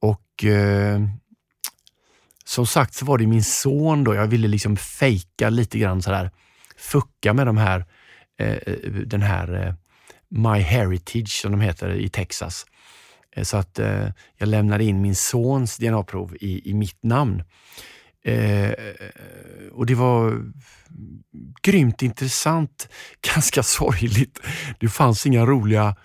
Och 0.00 0.44
eh, 0.44 1.00
som 2.44 2.66
sagt 2.66 2.94
så 2.94 3.04
var 3.04 3.18
det 3.18 3.26
min 3.26 3.44
son 3.44 4.04
då. 4.04 4.14
Jag 4.14 4.26
ville 4.26 4.48
liksom 4.48 4.76
fejka 4.76 5.50
lite 5.50 5.78
grann 5.78 6.02
sådär, 6.02 6.30
fucka 6.76 7.32
med 7.32 7.46
de 7.46 7.56
här, 7.56 7.84
eh, 8.38 8.52
eh, 8.52 8.90
den 9.06 9.22
här 9.22 9.66
eh, 9.66 9.74
My 10.28 10.60
Heritage 10.60 11.40
som 11.42 11.52
de 11.52 11.60
heter 11.60 11.90
i 11.90 12.08
Texas. 12.08 12.66
Eh, 13.36 13.42
så 13.42 13.56
att 13.56 13.78
eh, 13.78 14.08
jag 14.36 14.48
lämnade 14.48 14.84
in 14.84 15.00
min 15.00 15.14
sons 15.14 15.76
DNA-prov 15.76 16.36
i, 16.40 16.70
i 16.70 16.74
mitt 16.74 17.02
namn. 17.02 17.42
Eh, 18.24 18.72
och 19.72 19.86
det 19.86 19.94
var 19.94 20.42
grymt 21.62 22.02
intressant, 22.02 22.88
ganska 23.34 23.62
sorgligt. 23.62 24.40
Det 24.80 24.88
fanns 24.88 25.26
inga 25.26 25.46
roliga 25.46 25.96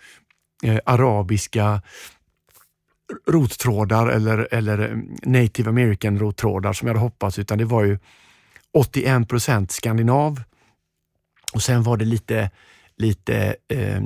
eh, 0.63 0.79
arabiska 0.85 1.81
rottrådar 3.27 4.07
eller, 4.07 4.47
eller 4.51 4.79
mm, 4.79 5.15
native 5.23 5.69
american 5.69 6.19
rottrådar 6.19 6.73
som 6.73 6.87
jag 6.87 6.95
hade 6.95 7.05
hoppats, 7.05 7.39
utan 7.39 7.57
det 7.57 7.65
var 7.65 7.83
ju 7.83 7.99
81 8.73 9.29
procent 9.29 9.71
skandinav 9.71 10.43
och 11.53 11.61
sen 11.61 11.83
var 11.83 11.97
det 11.97 12.05
lite, 12.05 12.51
lite 12.97 13.55
eh, 13.67 14.01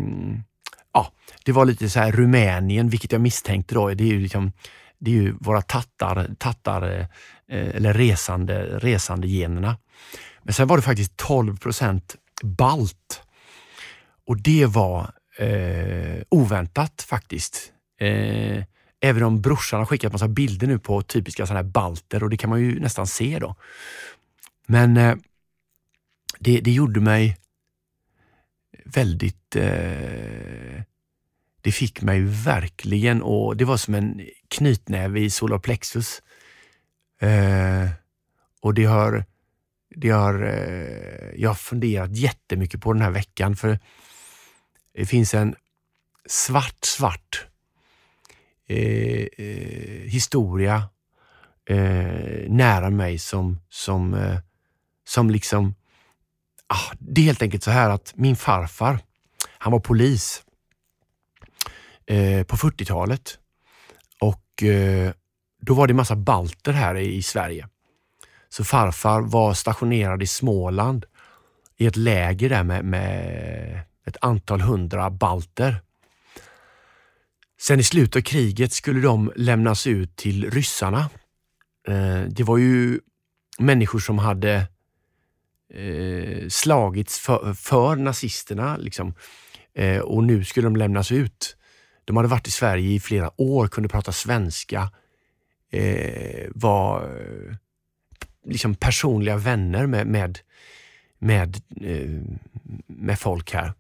ja, 0.94 1.12
det 1.46 1.52
var 1.52 1.66
lite 1.66 1.90
så 1.90 2.00
här 2.00 2.12
Rumänien, 2.12 2.90
vilket 2.90 3.12
jag 3.12 3.22
misstänkte 3.22 3.76
då. 3.76 3.90
Det 3.90 4.04
är 4.04 4.08
ju, 4.08 4.20
liksom, 4.20 4.52
det 5.00 5.12
är 5.12 5.16
ju 5.16 5.36
våra 5.40 5.62
tattar, 5.62 6.30
tattar 6.40 7.00
eh, 7.00 7.06
Eh, 7.48 7.76
eller 7.76 7.94
resande, 7.94 8.80
resande 8.80 9.28
generna. 9.28 9.78
Men 10.44 10.54
sen 10.54 10.68
var 10.68 10.78
det 10.78 10.84
faktiskt 10.84 11.18
12 11.18 11.58
procent 11.58 12.16
balt. 12.44 13.22
Och 14.28 14.42
det 14.42 14.66
var 14.66 15.12
eh, 15.38 16.24
oväntat 16.30 17.06
faktiskt. 17.08 17.72
Eh, 18.00 18.64
även 19.02 19.24
om 19.24 19.42
brorsan 19.42 19.80
har 19.80 19.86
skickat 19.86 20.12
massa 20.12 20.28
bilder 20.28 20.68
nu 20.68 20.80
på 20.80 21.02
typiska 21.02 21.46
sådana 21.46 21.64
här 21.64 21.72
balter 21.72 22.24
och 22.24 22.30
det 22.30 22.38
kan 22.38 22.50
man 22.50 22.62
ju 22.62 22.80
nästan 22.80 23.08
se 23.08 23.40
då. 23.40 23.56
Men 24.68 24.98
eh, 24.98 25.16
det, 26.40 26.60
det 26.60 26.72
gjorde 26.72 27.00
mig 27.00 27.38
väldigt... 28.86 29.56
Eh, 29.56 30.82
det 31.62 31.72
fick 31.72 32.02
mig 32.02 32.22
verkligen 32.22 33.22
och 33.22 33.58
det 33.58 33.66
var 33.66 33.78
som 33.78 33.94
en 33.96 34.22
knytnäve 34.48 35.20
i 35.20 35.30
solarplexus. 35.30 36.22
Eh, 37.24 37.90
och 38.62 38.74
det 38.74 38.86
har 38.86 39.26
det 39.96 40.10
har, 40.10 40.44
eh, 40.44 41.42
jag 41.42 41.50
har 41.50 41.56
funderat 41.56 42.18
jättemycket 42.18 42.82
på 42.82 42.94
den 42.94 43.02
här 43.02 43.12
veckan 43.12 43.56
för 43.56 43.80
det 44.94 45.06
finns 45.06 45.34
en 45.34 45.56
svart, 46.26 46.86
svart 46.86 47.48
eh, 48.68 49.28
eh, 49.38 50.02
historia 50.06 50.90
eh, 51.70 52.50
nära 52.50 52.90
mig 52.90 53.20
som, 53.20 53.60
som, 53.70 54.14
eh, 54.14 54.40
som 55.08 55.30
liksom... 55.30 55.76
Ah, 56.68 56.94
det 57.00 57.22
är 57.22 57.26
helt 57.26 57.42
enkelt 57.42 57.64
så 57.64 57.72
här 57.72 57.90
att 57.90 58.14
min 58.16 58.36
farfar, 58.36 59.00
han 59.58 59.72
var 59.72 59.80
polis 59.80 60.44
eh, 62.06 62.44
på 62.44 62.56
40-talet 62.56 63.40
och 64.20 64.64
eh, 64.64 65.14
då 65.66 65.74
var 65.74 65.88
det 65.88 65.94
massa 65.94 66.16
balter 66.16 66.72
här 66.72 66.96
i 66.96 67.22
Sverige. 67.22 67.68
Så 68.50 68.64
farfar 68.64 69.22
var 69.22 69.54
stationerad 69.54 70.24
i 70.24 70.28
Småland 70.28 71.06
i 71.78 71.86
ett 71.86 71.96
läger 71.96 72.50
där 72.50 72.64
med, 72.64 72.86
med 72.86 73.80
ett 74.06 74.18
antal 74.22 74.62
hundra 74.62 75.10
balter. 75.10 75.82
Sen 77.60 77.80
i 77.80 77.84
slutet 77.84 78.16
av 78.16 78.22
kriget 78.22 78.74
skulle 78.74 79.02
de 79.02 79.32
lämnas 79.36 79.88
ut 79.88 80.16
till 80.16 80.52
ryssarna. 80.52 81.10
Eh, 81.88 82.22
det 82.22 82.44
var 82.44 82.58
ju 82.58 83.00
människor 83.60 84.00
som 84.00 84.18
hade 84.18 84.68
eh, 85.74 86.48
slagits 86.50 87.20
för, 87.20 87.54
för 87.54 87.96
nazisterna 87.96 88.78
liksom. 88.78 89.14
Eh, 89.76 90.00
och 90.00 90.24
nu 90.24 90.44
skulle 90.44 90.66
de 90.66 90.76
lämnas 90.76 91.12
ut. 91.12 91.58
De 92.06 92.18
hade 92.18 92.30
varit 92.30 92.48
i 92.48 92.52
Sverige 92.52 92.90
i 92.90 93.00
flera 93.00 93.42
år, 93.42 93.68
kunde 93.68 93.90
prata 93.90 94.12
svenska, 94.12 94.90
Eh, 95.74 96.50
var 96.56 97.02
eh, 97.04 97.56
liksom 98.46 98.76
personliga 98.76 99.38
vänner 99.38 99.88
med, 99.88 100.08
med, 100.08 100.40
med, 101.20 101.62
eh, 101.82 102.10
med 102.88 103.20
folk 103.20 103.54
här. 103.54 103.74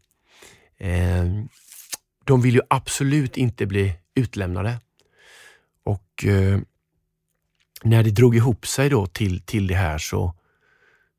Eh, 0.77 1.25
de 2.23 2.41
vill 2.41 2.55
ju 2.55 2.61
absolut 2.67 3.37
inte 3.37 3.65
bli 3.65 3.95
utlämnade. 4.15 4.79
Och 5.83 6.25
eh, 6.25 6.59
när 7.83 8.03
det 8.03 8.11
drog 8.11 8.35
ihop 8.35 8.67
sig 8.67 8.89
då 8.89 9.07
till, 9.07 9.41
till 9.41 9.67
det 9.67 9.75
här 9.75 9.97
så, 9.97 10.33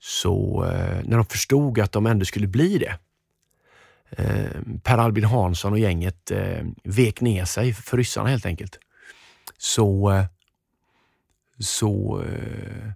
så 0.01 0.65
eh, 0.65 1.05
när 1.05 1.17
de 1.17 1.27
förstod 1.27 1.79
att 1.79 1.93
de 1.93 2.07
ändå 2.07 2.25
skulle 2.25 2.47
bli 2.47 2.79
det. 2.79 2.99
Per 4.83 4.99
Albin 4.99 5.25
Hansson 5.25 5.73
och 5.73 5.79
gänget 5.79 6.33
vek 6.83 7.21
ner 7.21 7.45
sig 7.45 7.73
för 7.73 7.97
ryssarna 7.97 8.29
helt 8.29 8.47
enkelt. 8.47 8.79
Så, 9.59 10.13
så 11.59 12.23
eh, 12.23 12.93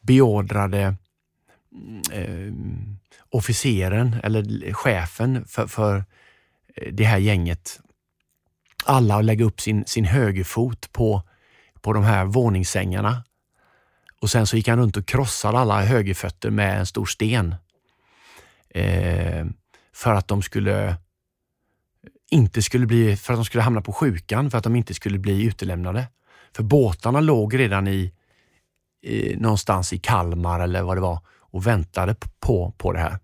beordrade 0.00 0.96
eh, 2.12 2.52
officeren 3.30 4.16
eller 4.22 4.72
chefen 4.72 5.44
för, 5.44 5.66
för 5.66 6.04
eh, 6.76 6.92
det 6.92 7.04
här 7.04 7.18
gänget 7.18 7.80
alla 8.84 9.16
att 9.16 9.24
lägga 9.24 9.44
upp 9.44 9.60
sin, 9.60 9.84
sin 9.86 10.04
högerfot 10.04 10.92
på, 10.92 11.22
på 11.80 11.92
de 11.92 12.04
här 12.04 12.24
våningssängarna. 12.24 13.24
Och 14.20 14.30
sen 14.30 14.46
så 14.46 14.56
gick 14.56 14.68
han 14.68 14.78
runt 14.78 14.96
och 14.96 15.06
krossade 15.06 15.58
alla 15.58 15.82
högerfötter 15.82 16.50
med 16.50 16.78
en 16.78 16.86
stor 16.86 17.06
sten. 17.06 17.54
Eh, 18.70 19.46
för 19.92 20.14
att 20.14 20.28
de 20.28 20.42
skulle 20.42 20.96
inte 22.30 22.62
skulle 22.62 22.86
bli, 22.86 23.16
för 23.16 23.32
att 23.32 23.38
de 23.38 23.44
skulle 23.44 23.62
hamna 23.62 23.80
på 23.80 23.92
sjukan, 23.92 24.50
för 24.50 24.58
att 24.58 24.64
de 24.64 24.76
inte 24.76 24.94
skulle 24.94 25.18
bli 25.18 25.44
utelämnade. 25.44 26.06
För 26.52 26.62
båtarna 26.62 27.20
låg 27.20 27.58
redan 27.58 27.88
i, 27.88 28.12
i 29.02 29.36
någonstans 29.36 29.92
i 29.92 29.98
Kalmar 29.98 30.60
eller 30.60 30.82
vad 30.82 30.96
det 30.96 31.00
var 31.00 31.20
och 31.28 31.66
väntade 31.66 32.16
på, 32.40 32.74
på 32.78 32.92
det 32.92 32.98
här. 32.98 33.18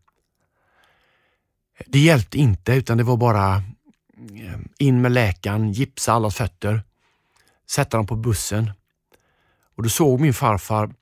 Det 1.86 1.98
hjälpte 1.98 2.38
inte 2.38 2.72
utan 2.72 2.98
det 2.98 3.04
var 3.04 3.16
bara 3.16 3.54
eh, 3.56 4.60
in 4.78 5.00
med 5.00 5.12
läkaren, 5.12 5.72
gipsa 5.72 6.12
allas 6.12 6.36
fötter, 6.36 6.82
sätta 7.70 7.96
dem 7.96 8.06
på 8.06 8.16
bussen. 8.16 8.70
Och 9.76 9.82
då 9.82 9.88
såg 9.88 10.20
min 10.20 10.34
farfar 10.34 10.94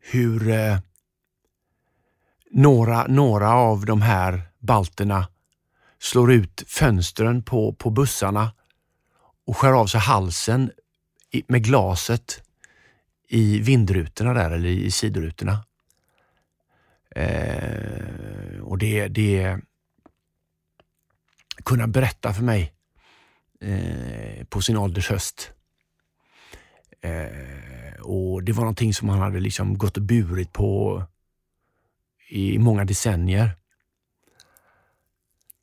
hur 0.00 0.48
eh, 0.48 0.78
några, 2.50 3.06
några 3.06 3.52
av 3.54 3.84
de 3.84 4.02
här 4.02 4.42
balterna 4.58 5.28
slår 5.98 6.32
ut 6.32 6.64
fönstren 6.66 7.42
på, 7.42 7.72
på 7.72 7.90
bussarna 7.90 8.52
och 9.46 9.56
skär 9.56 9.72
av 9.72 9.86
sig 9.86 10.00
halsen 10.00 10.70
med 11.46 11.64
glaset 11.64 12.42
i 13.28 13.60
vindrutorna 13.60 14.34
där 14.34 14.50
eller 14.50 14.68
i 14.68 14.90
sidorutorna. 14.90 15.64
Eh, 17.10 18.60
och 18.62 18.78
det, 18.78 19.08
det 19.08 19.58
kunna 21.64 21.86
berätta 21.86 22.32
för 22.32 22.42
mig 22.42 22.72
eh, 23.60 24.44
på 24.44 24.62
sin 24.62 24.76
ålders 24.76 25.10
höst. 25.10 25.52
Eh, 27.00 28.00
och 28.00 28.42
Det 28.42 28.52
var 28.52 28.62
någonting 28.62 28.94
som 28.94 29.08
han 29.08 29.18
hade 29.18 29.40
liksom 29.40 29.78
gått 29.78 29.96
och 29.96 30.02
burit 30.02 30.52
på 30.52 31.02
i 32.28 32.58
många 32.58 32.84
decennier. 32.84 33.50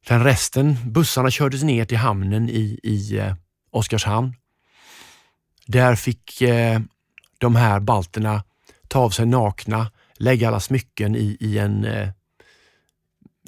Sen 0.07 0.23
resten, 0.23 0.75
bussarna 0.85 1.31
kördes 1.31 1.63
ner 1.63 1.85
till 1.85 1.97
hamnen 1.97 2.49
i, 2.49 2.79
i 2.83 3.17
eh, 3.17 3.35
Oskarshamn. 3.73 4.35
Där 5.65 5.95
fick 5.95 6.41
eh, 6.41 6.79
de 7.37 7.55
här 7.55 7.79
balterna 7.79 8.43
ta 8.87 8.99
av 8.99 9.09
sig 9.09 9.25
nakna, 9.25 9.91
lägga 10.13 10.47
alla 10.47 10.59
smycken 10.59 11.15
i, 11.15 11.37
i 11.39 11.57
en, 11.57 11.85
eh, 11.85 12.09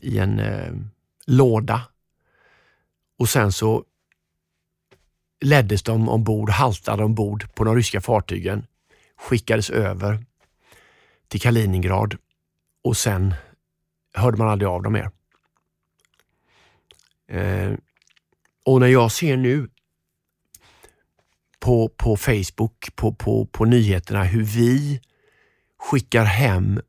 i 0.02 0.20
en 0.20 0.40
eh, 0.40 0.74
låda. 1.26 1.82
Och 3.18 3.30
sen 3.30 3.52
så 3.52 3.84
leddes 5.42 5.84
de 5.84 6.10
ombord, 6.10 6.50
haltade 6.50 7.04
ombord 7.04 7.56
på 7.56 7.64
de 7.64 7.76
ryska 7.76 8.02
fartygen, 8.02 8.68
skickades 9.16 9.70
över 9.70 10.26
till 11.28 11.42
Kaliningrad 11.42 12.18
och 12.84 12.98
sen 12.98 13.34
hörde 14.14 14.38
man 14.38 14.50
aldrig 14.50 14.70
av 14.70 14.84
dem 14.84 14.94
mer. 14.94 15.12
Eh, 17.28 17.74
och 18.64 18.80
när 18.80 18.88
jag 18.88 19.12
ser 19.12 19.38
nu 19.38 19.70
på, 21.66 21.90
på 21.98 22.18
Facebook, 22.18 22.96
på, 22.96 23.14
på, 23.14 23.46
på 23.46 23.66
nyheterna, 23.66 24.24
hur 24.24 24.44
vi 24.44 25.00
skickar 25.80 26.26
hem 26.26 26.82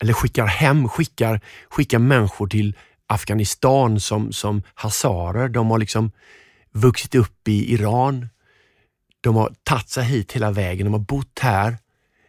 eller 0.00 0.12
skickar 0.12 0.46
hem, 0.46 0.88
skickar, 0.88 1.40
skickar 1.70 1.98
människor 1.98 2.46
till 2.46 2.76
Afghanistan 3.06 4.00
som, 4.00 4.32
som 4.32 4.62
hazarer. 4.74 5.48
De 5.48 5.70
har 5.70 5.78
liksom 5.78 6.12
vuxit 6.72 7.14
upp 7.14 7.48
i 7.48 7.72
Iran. 7.72 8.28
De 9.20 9.36
har 9.36 9.54
tagit 9.62 9.88
sig 9.88 10.04
hit 10.04 10.32
hela 10.32 10.50
vägen. 10.50 10.84
De 10.86 10.92
har 10.92 11.00
bott 11.00 11.38
här 11.38 11.78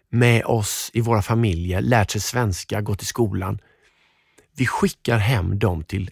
med 0.10 0.46
oss 0.46 0.92
i 0.94 1.02
våra 1.02 1.22
familjer, 1.22 1.82
lärt 1.82 2.12
sig 2.12 2.22
svenska, 2.22 2.82
gått 2.82 3.02
i 3.02 3.06
skolan. 3.06 3.60
Vi 4.58 4.66
skickar 4.66 5.18
hem 5.18 5.60
dem 5.60 5.84
till, 5.84 6.12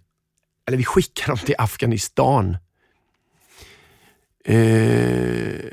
eller 0.68 0.78
vi 0.78 0.86
skickar 0.86 1.28
dem 1.28 1.38
till 1.38 1.56
Afghanistan. 1.58 2.58
Eh, 4.46 5.72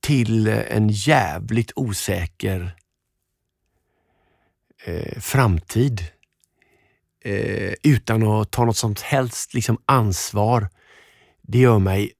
till 0.00 0.46
en 0.46 0.88
jävligt 0.88 1.72
osäker 1.76 2.76
eh, 4.84 5.20
framtid. 5.20 6.04
Eh, 7.20 7.74
utan 7.82 8.22
att 8.22 8.50
ta 8.50 8.64
något 8.64 8.76
som 8.76 8.94
helst 9.02 9.54
liksom, 9.54 9.78
ansvar. 9.86 10.68
Det 11.42 11.58
gör 11.58 11.78
mig 11.78 12.12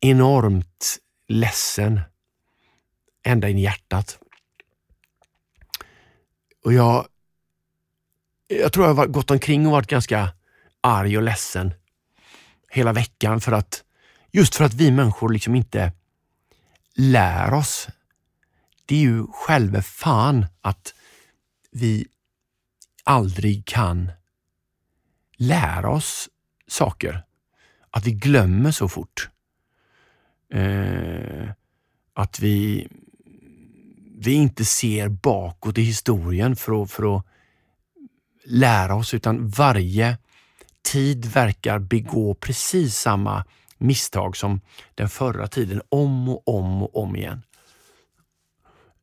enormt 0.00 0.98
ledsen 1.28 2.00
ända 3.24 3.48
in 3.48 3.58
i 3.58 3.62
hjärtat. 3.62 4.18
Och 6.64 6.72
jag, 6.72 7.06
jag 8.46 8.72
tror 8.72 8.86
jag 8.86 8.94
har 8.94 9.06
gått 9.06 9.30
omkring 9.30 9.66
och 9.66 9.72
varit 9.72 9.90
ganska 9.90 10.32
arg 10.80 11.16
och 11.16 11.22
ledsen 11.22 11.74
hela 12.68 12.92
veckan 12.92 13.40
för 13.40 13.52
att 13.52 13.84
just 14.32 14.54
för 14.54 14.64
att 14.64 14.74
vi 14.74 14.90
människor 14.90 15.32
liksom 15.32 15.54
inte 15.54 15.92
lär 16.94 17.54
oss. 17.54 17.88
Det 18.86 18.94
är 18.94 19.00
ju 19.00 19.26
själva 19.32 19.82
fan 19.82 20.46
att 20.60 20.94
vi 21.70 22.06
aldrig 23.04 23.66
kan 23.66 24.12
lära 25.36 25.90
oss 25.90 26.28
saker. 26.66 27.24
Att 27.90 28.06
vi 28.06 28.12
glömmer 28.12 28.70
så 28.70 28.88
fort. 28.88 29.28
Eh, 30.52 31.50
att 32.14 32.40
vi 32.40 32.88
vi 34.24 34.32
inte 34.32 34.64
ser 34.64 35.08
bakåt 35.08 35.78
i 35.78 35.82
historien 35.82 36.56
för 36.56 36.82
att, 36.82 36.90
för 36.90 37.16
att 37.16 37.26
lära 38.44 38.94
oss, 38.94 39.14
utan 39.14 39.48
varje 39.48 40.18
tid 40.82 41.26
verkar 41.26 41.78
begå 41.78 42.34
precis 42.34 42.96
samma 42.96 43.44
misstag 43.82 44.36
som 44.36 44.60
den 44.94 45.08
förra 45.08 45.46
tiden, 45.46 45.82
om 45.88 46.28
och 46.28 46.48
om 46.48 46.82
och 46.82 46.96
om 46.96 47.16
igen. 47.16 47.42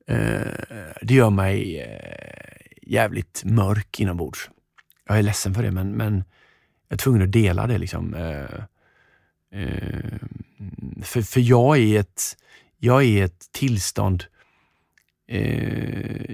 Eh, 0.09 0.95
det 1.01 1.13
gör 1.13 1.29
mig 1.29 1.79
eh, 1.79 2.55
jävligt 2.81 3.43
mörk 3.45 3.99
inombords. 3.99 4.49
Jag 5.07 5.17
är 5.17 5.23
ledsen 5.23 5.53
för 5.53 5.63
det, 5.63 5.71
men, 5.71 5.91
men 5.91 6.23
jag 6.87 6.95
är 6.95 6.97
tvungen 6.97 7.21
att 7.21 7.31
dela 7.31 7.67
det. 7.67 7.77
Liksom. 7.77 8.13
Eh, 8.13 8.63
för, 11.03 11.21
för 11.21 11.39
jag 11.39 11.77
är 11.77 11.99
ett, 11.99 12.37
jag 12.77 13.03
är 13.03 13.25
ett 13.25 13.51
tillstånd 13.51 14.23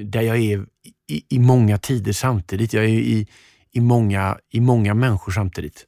där 0.06 0.22
jag 0.22 0.38
är 0.38 0.66
i, 1.08 1.26
i, 1.30 1.40
många 1.40 1.78
tider 1.78 2.12
samtidigt. 2.12 2.74
Jag 2.74 2.84
är 2.84 2.90
i, 2.90 3.28
i, 3.72 3.80
många, 3.80 4.40
i 4.50 4.60
många 4.60 4.94
människor 4.94 5.32
samtidigt. 5.32 5.86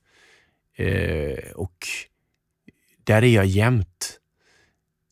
Och 1.56 1.88
där 3.08 3.24
är 3.24 3.36
jag 3.36 3.46
jämt. 3.46 4.20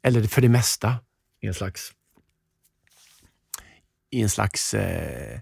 Eller 0.03 0.27
för 0.27 0.41
det 0.41 0.49
mesta 0.49 0.95
i 1.41 1.47
en 1.47 1.53
slags, 1.53 1.93
i 4.09 4.21
en 4.21 4.29
slags, 4.29 4.73
eh, 4.73 5.39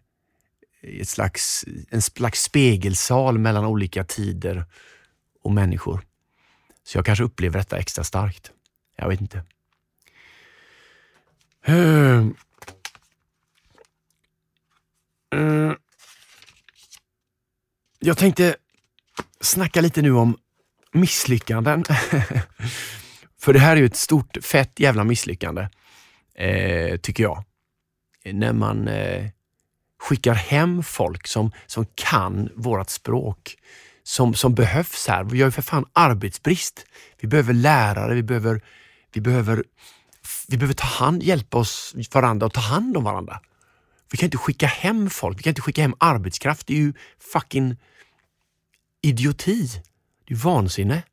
ett 0.82 1.10
slags, 1.10 1.66
en 1.89 2.02
slags 2.02 2.44
spegelsal 2.44 3.38
mellan 3.38 3.66
olika 3.66 4.04
tider 4.04 4.66
och 5.44 5.52
människor. 5.52 6.06
Så 6.84 6.98
jag 6.98 7.06
kanske 7.06 7.24
upplever 7.24 7.60
detta 7.60 7.78
extra 7.78 8.04
starkt. 8.04 8.52
Jag 8.96 9.10
vet 9.10 9.22
inte. 9.22 9.44
Uh, 11.70 12.28
uh, 15.36 15.74
jag 18.00 18.18
tänkte 18.18 18.56
snacka 19.42 19.82
lite 19.82 20.02
nu 20.02 20.12
om 20.12 20.38
misslyckanden. 20.94 21.84
För 23.40 23.54
det 23.54 23.60
här 23.60 23.76
är 23.76 23.80
ju 23.80 23.86
ett 23.86 23.96
stort, 23.96 24.38
fett 24.42 24.80
jävla 24.80 25.04
misslyckande, 25.04 25.68
eh, 26.36 26.98
tycker 26.98 27.24
jag. 27.24 27.44
När 28.26 28.54
man 28.54 28.88
eh, 28.88 29.30
skickar 30.00 30.34
hem 30.34 30.84
folk 30.84 31.28
som, 31.28 31.52
som 31.66 31.86
kan 31.96 32.50
vårt 32.56 32.90
språk, 32.90 33.56
som, 34.04 34.34
som 34.34 34.56
behövs 34.56 35.08
här. 35.08 35.24
Vi 35.24 35.42
har 35.42 35.48
ju 35.48 35.52
för 35.52 35.62
fan 35.62 35.86
arbetsbrist. 35.94 36.86
Vi 37.20 37.28
behöver 37.28 37.54
lärare, 37.54 38.16
vi 38.16 38.24
behöver, 38.24 38.62
vi 39.14 39.22
behöver 39.22 39.64
vi 40.48 40.58
behöver 40.58 40.74
ta 40.74 40.86
hand, 40.86 41.24
hjälpa 41.24 41.58
oss 41.58 41.96
varandra 42.14 42.46
och 42.46 42.54
ta 42.54 42.62
hand 42.62 42.98
om 42.98 43.04
varandra. 43.04 43.40
Vi 44.12 44.18
kan 44.18 44.28
inte 44.28 44.38
skicka 44.38 44.68
hem 44.68 45.10
folk, 45.10 45.40
vi 45.40 45.44
kan 45.44 45.52
inte 45.52 45.62
skicka 45.62 45.82
hem 45.82 45.96
arbetskraft. 45.98 46.68
Det 46.68 46.74
är 46.74 46.78
ju 46.78 46.94
fucking 47.34 47.78
idioti. 49.02 49.70
Det 50.26 50.34
är 50.34 50.38
vansinne. 50.38 51.04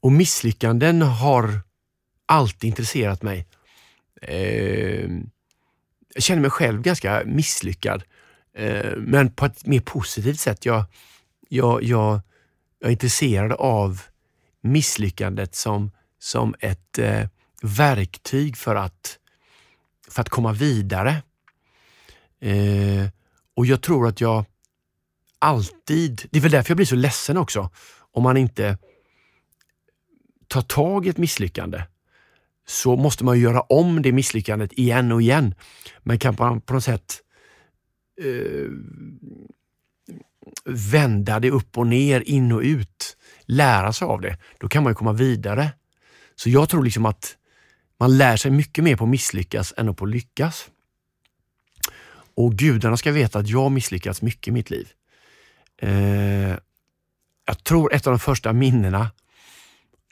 Och 0.00 0.12
misslyckanden 0.12 1.02
har 1.02 1.60
alltid 2.26 2.68
intresserat 2.68 3.22
mig. 3.22 3.46
Eh, 4.22 5.10
jag 6.14 6.22
känner 6.22 6.42
mig 6.42 6.50
själv 6.50 6.82
ganska 6.82 7.22
misslyckad, 7.26 8.02
eh, 8.54 8.96
men 8.96 9.32
på 9.32 9.46
ett 9.46 9.66
mer 9.66 9.80
positivt 9.80 10.40
sätt. 10.40 10.64
Jag, 10.64 10.84
jag, 11.48 11.82
jag, 11.82 12.20
jag 12.78 12.88
är 12.88 12.92
intresserad 12.92 13.52
av 13.52 14.02
misslyckandet 14.60 15.54
som 15.54 15.90
som 16.18 16.54
ett 16.60 16.98
eh, 16.98 17.28
verktyg 17.62 18.56
för 18.56 18.74
att, 18.74 19.18
för 20.08 20.20
att 20.20 20.28
komma 20.28 20.52
vidare. 20.52 21.22
Eh, 22.40 23.08
Och 23.54 23.66
jag 23.66 23.82
tror 23.82 24.08
att 24.08 24.20
jag 24.20 24.44
alltid, 25.42 26.22
det 26.30 26.38
är 26.38 26.42
väl 26.42 26.50
därför 26.50 26.70
jag 26.70 26.76
blir 26.76 26.86
så 26.86 26.96
ledsen 26.96 27.36
också, 27.36 27.70
om 28.12 28.22
man 28.22 28.36
inte 28.36 28.78
tar 30.48 30.62
tag 30.62 31.06
i 31.06 31.08
ett 31.08 31.18
misslyckande 31.18 31.82
så 32.66 32.96
måste 32.96 33.24
man 33.24 33.40
göra 33.40 33.60
om 33.60 34.02
det 34.02 34.12
misslyckandet 34.12 34.72
igen 34.72 35.12
och 35.12 35.22
igen. 35.22 35.54
Men 35.98 36.18
kan 36.18 36.36
man 36.38 36.60
på 36.60 36.74
något 36.74 36.84
sätt 36.84 37.20
eh, 38.20 38.68
vända 40.64 41.40
det 41.40 41.50
upp 41.50 41.78
och 41.78 41.86
ner, 41.86 42.20
in 42.20 42.52
och 42.52 42.60
ut, 42.60 43.16
lära 43.44 43.92
sig 43.92 44.06
av 44.06 44.20
det, 44.20 44.38
då 44.58 44.68
kan 44.68 44.82
man 44.82 44.90
ju 44.90 44.94
komma 44.94 45.12
vidare. 45.12 45.72
Så 46.34 46.50
jag 46.50 46.68
tror 46.68 46.84
liksom 46.84 47.06
att 47.06 47.36
man 47.98 48.16
lär 48.18 48.36
sig 48.36 48.50
mycket 48.50 48.84
mer 48.84 48.96
på 48.96 49.04
att 49.04 49.10
misslyckas 49.10 49.74
än 49.76 49.94
på 49.94 50.04
att 50.04 50.10
lyckas. 50.10 50.70
Och 52.34 52.54
gudarna 52.54 52.96
ska 52.96 53.12
veta 53.12 53.38
att 53.38 53.48
jag 53.48 53.72
misslyckats 53.72 54.22
mycket 54.22 54.48
i 54.48 54.50
mitt 54.50 54.70
liv. 54.70 54.88
Eh, 55.82 56.56
jag 57.46 57.64
tror 57.64 57.94
ett 57.94 58.06
av 58.06 58.12
de 58.12 58.18
första 58.18 58.52
minnena, 58.52 59.10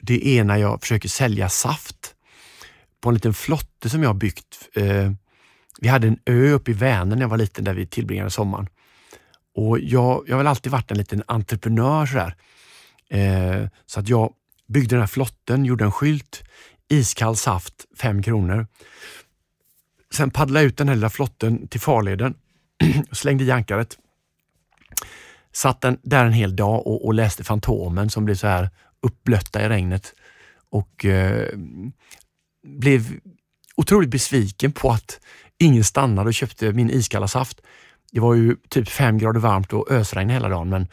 det 0.01 0.27
är 0.27 0.43
när 0.43 0.57
jag 0.57 0.81
försöker 0.81 1.09
sälja 1.09 1.49
saft 1.49 2.15
på 3.01 3.09
en 3.09 3.15
liten 3.15 3.33
flotte 3.33 3.89
som 3.89 4.03
jag 4.03 4.15
byggt. 4.15 4.69
Eh, 4.75 5.11
vi 5.79 5.87
hade 5.87 6.07
en 6.07 6.19
ö 6.25 6.51
uppe 6.51 6.71
i 6.71 6.73
Vänern 6.73 7.09
när 7.09 7.21
jag 7.21 7.29
var 7.29 7.37
liten 7.37 7.63
där 7.63 7.73
vi 7.73 7.87
tillbringade 7.87 8.29
sommaren. 8.29 8.67
Och 9.55 9.79
jag, 9.79 10.23
jag 10.27 10.33
har 10.33 10.37
väl 10.37 10.47
alltid 10.47 10.71
varit 10.71 10.91
en 10.91 10.97
liten 10.97 11.23
entreprenör 11.27 12.05
sådär. 12.05 12.35
Eh, 13.09 13.67
så 13.85 13.99
att 13.99 14.09
jag 14.09 14.33
byggde 14.67 14.95
den 14.95 14.99
här 14.99 15.07
flotten, 15.07 15.65
gjorde 15.65 15.83
en 15.83 15.91
skylt, 15.91 16.43
iskall 16.87 17.35
saft, 17.35 17.85
fem 17.97 18.23
kronor. 18.23 18.67
Sen 20.13 20.31
paddlade 20.31 20.59
jag 20.59 20.67
ut 20.67 20.77
den 20.77 20.87
här 20.87 20.95
lilla 20.95 21.09
flotten 21.09 21.67
till 21.67 21.81
farleden 21.81 22.35
och 23.09 23.17
slängde 23.17 23.43
i 23.43 23.51
ankaret. 23.51 23.97
Satt 25.51 25.81
den 25.81 25.97
där 26.03 26.25
en 26.25 26.33
hel 26.33 26.55
dag 26.55 26.87
och, 26.87 27.05
och 27.05 27.13
läste 27.13 27.43
Fantomen 27.43 28.09
som 28.09 28.25
blev 28.25 28.35
så 28.35 28.47
här 28.47 28.69
uppblötta 29.01 29.65
i 29.65 29.69
regnet 29.69 30.13
och 30.69 31.05
eh, 31.05 31.47
blev 32.63 33.19
otroligt 33.75 34.09
besviken 34.09 34.71
på 34.71 34.91
att 34.91 35.19
ingen 35.57 35.83
stannade 35.83 36.27
och 36.27 36.33
köpte 36.33 36.73
min 36.73 36.89
iskalla 36.89 37.27
saft. 37.27 37.61
Det 38.11 38.19
var 38.19 38.33
ju 38.33 38.55
typ 38.69 38.89
fem 38.89 39.17
grader 39.17 39.39
varmt 39.39 39.73
och 39.73 39.91
ösregn 39.91 40.29
hela 40.29 40.49
dagen 40.49 40.69
men, 40.69 40.87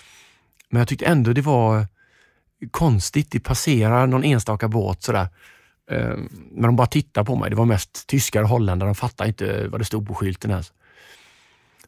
men 0.71 0.79
jag 0.79 0.89
tyckte 0.89 1.07
ändå 1.07 1.33
det 1.33 1.41
var 1.41 1.87
konstigt. 2.71 3.31
Det 3.31 3.41
passerar 3.41 4.07
någon 4.07 4.25
enstaka 4.25 4.69
båt 4.69 5.03
sådär. 5.03 5.29
Eh, 5.91 6.17
men 6.51 6.63
de 6.63 6.77
bara 6.77 6.87
tittade 6.87 7.25
på 7.25 7.37
mig. 7.37 7.51
Det 7.51 7.57
var 7.57 7.65
mest 7.65 8.07
tyskar 8.07 8.43
och 8.43 8.49
holländare. 8.49 8.89
De 8.89 8.95
fattade 8.95 9.29
inte 9.29 9.69
vad 9.69 9.81
det 9.81 9.85
stod 9.85 10.09
på 10.09 10.15
skylten 10.15 10.51
ens. 10.51 10.73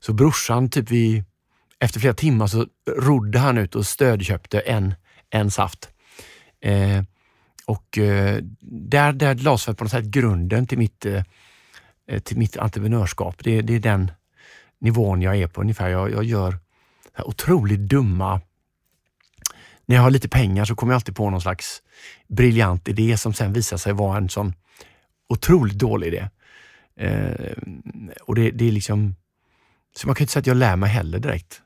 Så 0.01 0.13
brorsan, 0.13 0.71
typ 0.71 0.91
vid, 0.91 1.25
efter 1.81 2.01
flera 2.01 2.14
timmar 2.14 2.47
så 2.47 2.66
rodde 2.97 3.38
han 3.38 3.59
ut 3.59 3.75
och 3.75 3.87
stödköpte 3.87 4.61
en, 4.61 4.95
en 5.31 5.51
saft. 5.51 5.88
Eh, 6.61 7.03
och 7.66 7.99
eh, 7.99 8.38
där, 8.61 9.12
där 9.12 9.35
lades 9.35 9.66
på 9.66 9.85
något 9.85 9.90
sätt 9.90 10.05
grunden 10.05 10.66
till 10.66 10.79
mitt, 10.79 11.07
eh, 11.07 11.23
till 12.23 12.38
mitt 12.38 12.57
entreprenörskap. 12.57 13.45
Det, 13.45 13.62
det 13.62 13.75
är 13.75 13.81
den 13.81 14.11
nivån 14.79 15.23
jag 15.23 15.37
är 15.37 15.47
på 15.47 15.61
ungefär. 15.61 15.88
Jag, 15.88 16.11
jag 16.12 16.25
gör 16.25 16.59
otroligt 17.25 17.81
dumma 17.81 18.40
när 19.87 19.97
jag 19.97 20.03
har 20.03 20.11
lite 20.11 20.29
pengar 20.29 20.64
så 20.64 20.75
kommer 20.75 20.93
jag 20.93 20.97
alltid 20.97 21.16
på 21.16 21.31
någon 21.31 21.40
slags 21.40 21.83
briljant 22.29 22.88
idé 22.88 23.16
som 23.16 23.35
sen 23.35 23.53
visar 23.53 23.77
sig 23.77 23.93
vara 23.93 24.16
en 24.16 24.29
sån 24.29 24.55
otroligt 25.29 25.79
dålig 25.79 26.07
idé. 26.07 26.29
Eh, 26.97 27.53
och 28.23 28.35
det, 28.35 28.51
det, 28.51 28.69
är 28.69 28.73
liksom, 28.73 29.14
så 29.97 30.07
man 30.07 30.16
kan 30.16 30.25
inte 30.25 30.33
säga 30.33 30.40
att 30.40 30.47
jag 30.47 30.57
lär 30.57 30.77
mig 30.77 30.90
heller 30.90 31.19
direkt. 31.19 31.62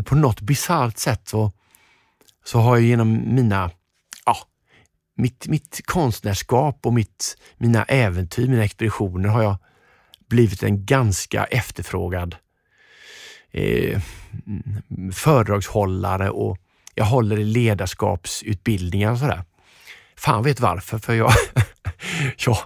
Och 0.00 0.06
på 0.06 0.14
något 0.14 0.40
bisarrt 0.40 0.98
sätt 0.98 1.28
så, 1.28 1.52
så 2.44 2.58
har 2.58 2.76
jag 2.76 2.84
genom 2.84 3.34
mina, 3.34 3.70
ja, 4.26 4.36
mitt, 5.16 5.46
mitt 5.48 5.80
konstnärskap 5.84 6.86
och 6.86 6.94
mitt, 6.94 7.36
mina 7.56 7.84
äventyr, 7.84 8.48
mina 8.48 8.64
expeditioner 8.64 9.28
har 9.28 9.42
jag 9.42 9.56
blivit 10.28 10.62
en 10.62 10.86
ganska 10.86 11.44
efterfrågad 11.44 12.36
eh, 13.50 14.00
föredragshållare 15.12 16.30
och 16.30 16.58
jag 16.94 17.04
håller 17.04 17.38
i 17.38 17.44
ledarskapsutbildningar 17.44 19.12
och 19.12 19.18
sådär. 19.18 19.44
Fan 20.16 20.42
vet 20.42 20.60
varför, 20.60 20.98
för 20.98 21.14
jag, 21.14 21.32
jag, 22.46 22.58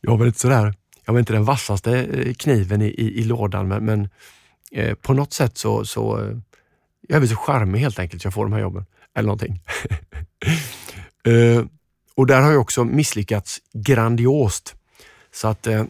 jag 0.00 0.18
var 0.18 0.26
inte 0.26 0.38
sådär, 0.38 0.74
jag 1.04 1.12
var 1.12 1.20
inte 1.20 1.32
den 1.32 1.44
vassaste 1.44 1.98
eh, 1.98 2.34
kniven 2.34 2.82
i, 2.82 2.86
i, 2.86 3.20
i 3.20 3.24
lådan, 3.24 3.68
men, 3.68 3.84
men 3.84 4.08
eh, 4.72 4.94
på 4.94 5.14
något 5.14 5.32
sätt 5.32 5.58
så, 5.58 5.84
så 5.84 6.20
eh, 6.20 6.36
jag 7.08 7.16
är 7.16 7.20
väl 7.20 7.28
så 7.28 7.36
charmig 7.36 7.80
helt 7.80 7.98
enkelt, 7.98 8.22
så 8.22 8.26
jag 8.26 8.34
får 8.34 8.44
de 8.44 8.52
här 8.52 8.60
jobben. 8.60 8.86
Eller 9.14 9.26
någonting. 9.26 9.60
uh, 11.28 11.64
och 12.14 12.26
där 12.26 12.40
har 12.40 12.52
jag 12.52 12.60
också 12.60 12.84
misslyckats 12.84 13.60
grandiost. 13.72 14.74
Så 15.32 15.48
att 15.48 15.66
uh, 15.66 15.84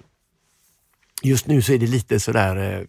just 1.23 1.47
nu 1.47 1.63
så 1.63 1.73
är 1.73 1.79
det 1.79 1.87
lite 1.87 2.21
sådär, 2.21 2.57
uh, 2.57 2.83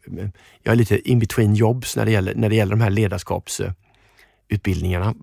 jag 0.64 0.72
är 0.72 0.76
lite 0.76 1.10
in 1.10 1.20
between 1.20 1.56
jobs 1.56 1.96
när 1.96 2.06
det 2.06 2.12
gäller, 2.12 2.36
när 2.36 2.50
det 2.50 2.56
gäller 2.56 2.72
de 2.72 2.82
här 2.82 2.90
ledarskapsutbildningarna. 2.90 5.16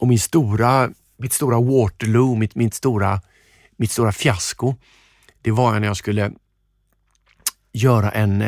och 0.00 0.08
min 0.08 0.18
stora, 0.18 0.90
mitt 1.16 1.32
stora 1.32 1.60
Waterloo, 1.60 2.34
mitt, 2.34 2.54
mitt, 2.54 2.74
stora, 2.74 3.20
mitt 3.76 3.90
stora 3.90 4.12
fiasko, 4.12 4.74
det 5.42 5.50
var 5.50 5.80
när 5.80 5.86
jag 5.86 5.96
skulle 5.96 6.32
göra 7.72 8.10
en 8.10 8.44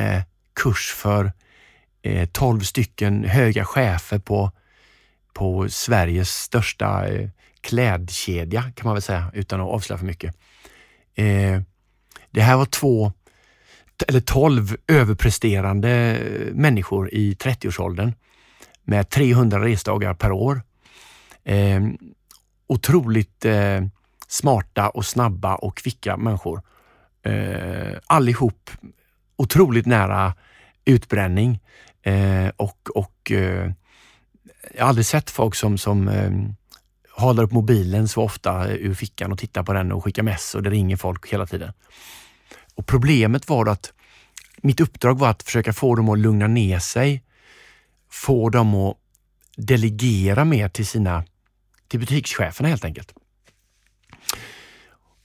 kurs 0.55 0.95
för 0.97 1.33
Eh, 2.03 2.29
12 2.33 2.61
stycken 2.61 3.25
höga 3.25 3.65
chefer 3.65 4.19
på, 4.19 4.53
på 5.35 5.69
Sveriges 5.69 6.31
största 6.31 7.09
eh, 7.09 7.29
klädkedja 7.61 8.63
kan 8.63 8.87
man 8.87 8.95
väl 8.95 9.03
säga 9.03 9.31
utan 9.35 9.61
att 9.61 9.69
avslöja 9.69 9.99
för 9.99 10.07
mycket. 10.07 10.35
Eh, 11.15 11.61
det 12.31 12.41
här 12.41 12.57
var 12.57 12.67
två 12.67 13.13
eller 14.09 14.21
12 14.21 14.77
överpresterande 14.87 16.19
människor 16.53 17.15
i 17.15 17.35
30-årsåldern 17.35 18.13
med 18.85 19.09
300 19.11 19.65
resdagar 19.65 20.15
per 20.15 20.33
år. 20.33 20.63
Eh, 21.45 21.81
otroligt 22.67 23.45
eh, 23.45 23.81
smarta 24.29 24.89
och 24.89 25.07
snabba 25.07 25.55
och 25.55 25.77
kvicka 25.77 26.17
människor. 26.17 26.63
Eh, 27.23 27.99
allihop 28.07 28.71
otroligt 29.37 29.87
nära 29.87 30.35
utbränning 30.90 31.61
eh, 32.03 32.48
och, 32.57 32.88
och 32.94 33.33
eh, 33.33 33.72
jag 34.74 34.83
har 34.83 34.88
aldrig 34.88 35.07
sett 35.07 35.31
folk 35.31 35.55
som, 35.55 35.79
som 35.79 36.09
eh, 36.09 36.31
håller 37.11 37.42
upp 37.42 37.53
mobilen 37.53 38.09
så 38.09 38.22
ofta 38.22 38.68
ur 38.68 38.94
fickan 38.94 39.33
och 39.33 39.38
tittar 39.38 39.62
på 39.62 39.72
den 39.72 39.92
och 39.92 40.05
skickar 40.05 40.22
mess 40.22 40.55
och 40.55 40.62
det 40.62 40.70
ringer 40.70 40.96
folk 40.96 41.33
hela 41.33 41.46
tiden. 41.46 41.72
Och 42.74 42.87
Problemet 42.87 43.48
var 43.48 43.66
att 43.66 43.92
mitt 44.62 44.81
uppdrag 44.81 45.18
var 45.18 45.29
att 45.29 45.42
försöka 45.42 45.72
få 45.72 45.94
dem 45.94 46.09
att 46.09 46.18
lugna 46.18 46.46
ner 46.46 46.79
sig 46.79 47.22
få 48.11 48.48
dem 48.50 48.74
att 48.74 48.96
delegera 49.57 50.44
mer 50.44 50.68
till 50.68 50.87
sina 50.87 51.24
till 51.88 52.00
butikscheferna 52.00 52.68
helt 52.68 52.85
enkelt. 52.85 53.14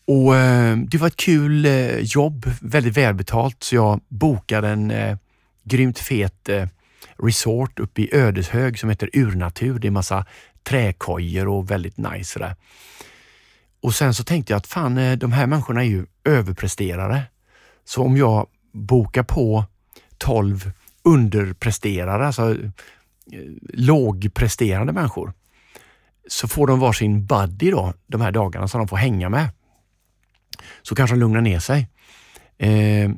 Och 0.07 0.35
eh, 0.35 0.77
Det 0.77 0.97
var 0.97 1.07
ett 1.07 1.15
kul 1.15 1.65
eh, 1.65 1.99
jobb, 1.99 2.45
väldigt 2.61 2.97
välbetalt, 2.97 3.63
så 3.63 3.75
jag 3.75 4.01
bokade 4.07 4.69
en 4.69 4.91
eh, 4.91 5.17
grymt 5.65 5.99
fet 5.99 6.49
eh, 6.49 6.67
resort 7.17 7.79
uppe 7.79 8.01
i 8.01 8.15
Ödeshög 8.15 8.79
som 8.79 8.89
heter 8.89 9.09
Urnatur. 9.13 9.79
Det 9.79 9.87
är 9.87 9.91
massa 9.91 10.25
träkojor 10.63 11.47
och 11.47 11.71
väldigt 11.71 11.97
nice. 11.97 12.31
sådär. 12.31 12.55
Och 13.81 13.95
sen 13.95 14.13
så 14.13 14.23
tänkte 14.23 14.53
jag 14.53 14.57
att 14.57 14.67
fan, 14.67 14.97
eh, 14.97 15.17
de 15.17 15.31
här 15.31 15.47
människorna 15.47 15.81
är 15.83 15.87
ju 15.87 16.05
överpresterare. 16.23 17.23
Så 17.83 18.03
om 18.03 18.17
jag 18.17 18.47
bokar 18.71 19.23
på 19.23 19.65
12 20.17 20.71
underpresterare, 21.03 22.27
alltså 22.27 22.51
eh, 22.51 22.57
lågpresterande 23.73 24.93
människor, 24.93 25.33
så 26.27 26.47
får 26.47 26.67
de 26.67 26.79
varsin 26.79 27.25
buddy 27.25 27.71
då, 27.71 27.93
de 28.07 28.21
här 28.21 28.31
dagarna 28.31 28.67
som 28.67 28.79
de 28.79 28.87
får 28.87 28.97
hänga 28.97 29.29
med. 29.29 29.49
Så 30.81 30.95
kanske 30.95 31.15
de 31.15 31.19
lugnar 31.19 31.41
ner 31.41 31.59
sig. 31.59 31.87
Eh, 32.57 33.11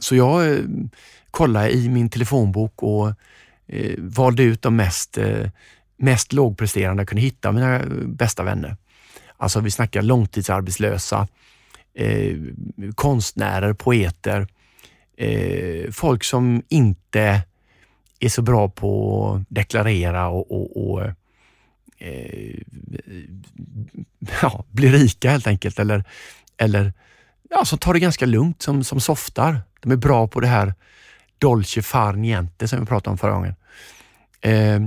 så 0.00 0.16
jag 0.16 0.52
eh, 0.52 0.58
kollade 1.34 1.70
i 1.70 1.88
min 1.88 2.08
telefonbok 2.08 2.82
och 2.82 3.08
eh, 3.66 3.94
valde 3.98 4.42
ut 4.42 4.62
de 4.62 4.76
mest, 4.76 5.18
eh, 5.18 5.50
mest 5.96 6.32
lågpresterande 6.32 7.00
jag 7.00 7.08
kunde 7.08 7.22
hitta, 7.22 7.52
mina 7.52 7.82
bästa 8.06 8.42
vänner. 8.42 8.76
Alltså 9.36 9.60
vi 9.60 9.70
snackar 9.70 10.02
långtidsarbetslösa, 10.02 11.28
eh, 11.94 12.36
konstnärer, 12.94 13.72
poeter, 13.72 14.46
eh, 15.16 15.90
folk 15.90 16.24
som 16.24 16.62
inte 16.68 17.42
är 18.20 18.28
så 18.28 18.42
bra 18.42 18.68
på 18.68 19.32
att 19.34 19.54
deklarera 19.54 20.28
och, 20.28 20.52
och, 20.52 20.90
och 20.90 21.02
eh, 21.98 22.58
ja, 24.42 24.64
bli 24.70 24.88
rika 24.88 25.30
helt 25.30 25.46
enkelt. 25.46 25.78
Eller, 25.78 26.04
eller 26.56 26.92
ja, 27.50 27.64
som 27.64 27.78
tar 27.78 27.94
det 27.94 28.00
ganska 28.00 28.26
lugnt, 28.26 28.62
som, 28.62 28.84
som 28.84 29.00
softar. 29.00 29.60
De 29.80 29.92
är 29.92 29.96
bra 29.96 30.28
på 30.28 30.40
det 30.40 30.46
här 30.46 30.74
Dolce 31.38 31.82
far 31.82 32.12
niente 32.12 32.68
som 32.68 32.80
vi 32.80 32.86
pratade 32.86 33.12
om 33.12 33.18
förra 33.18 33.32
gången. 33.32 33.54
Eh, 34.40 34.80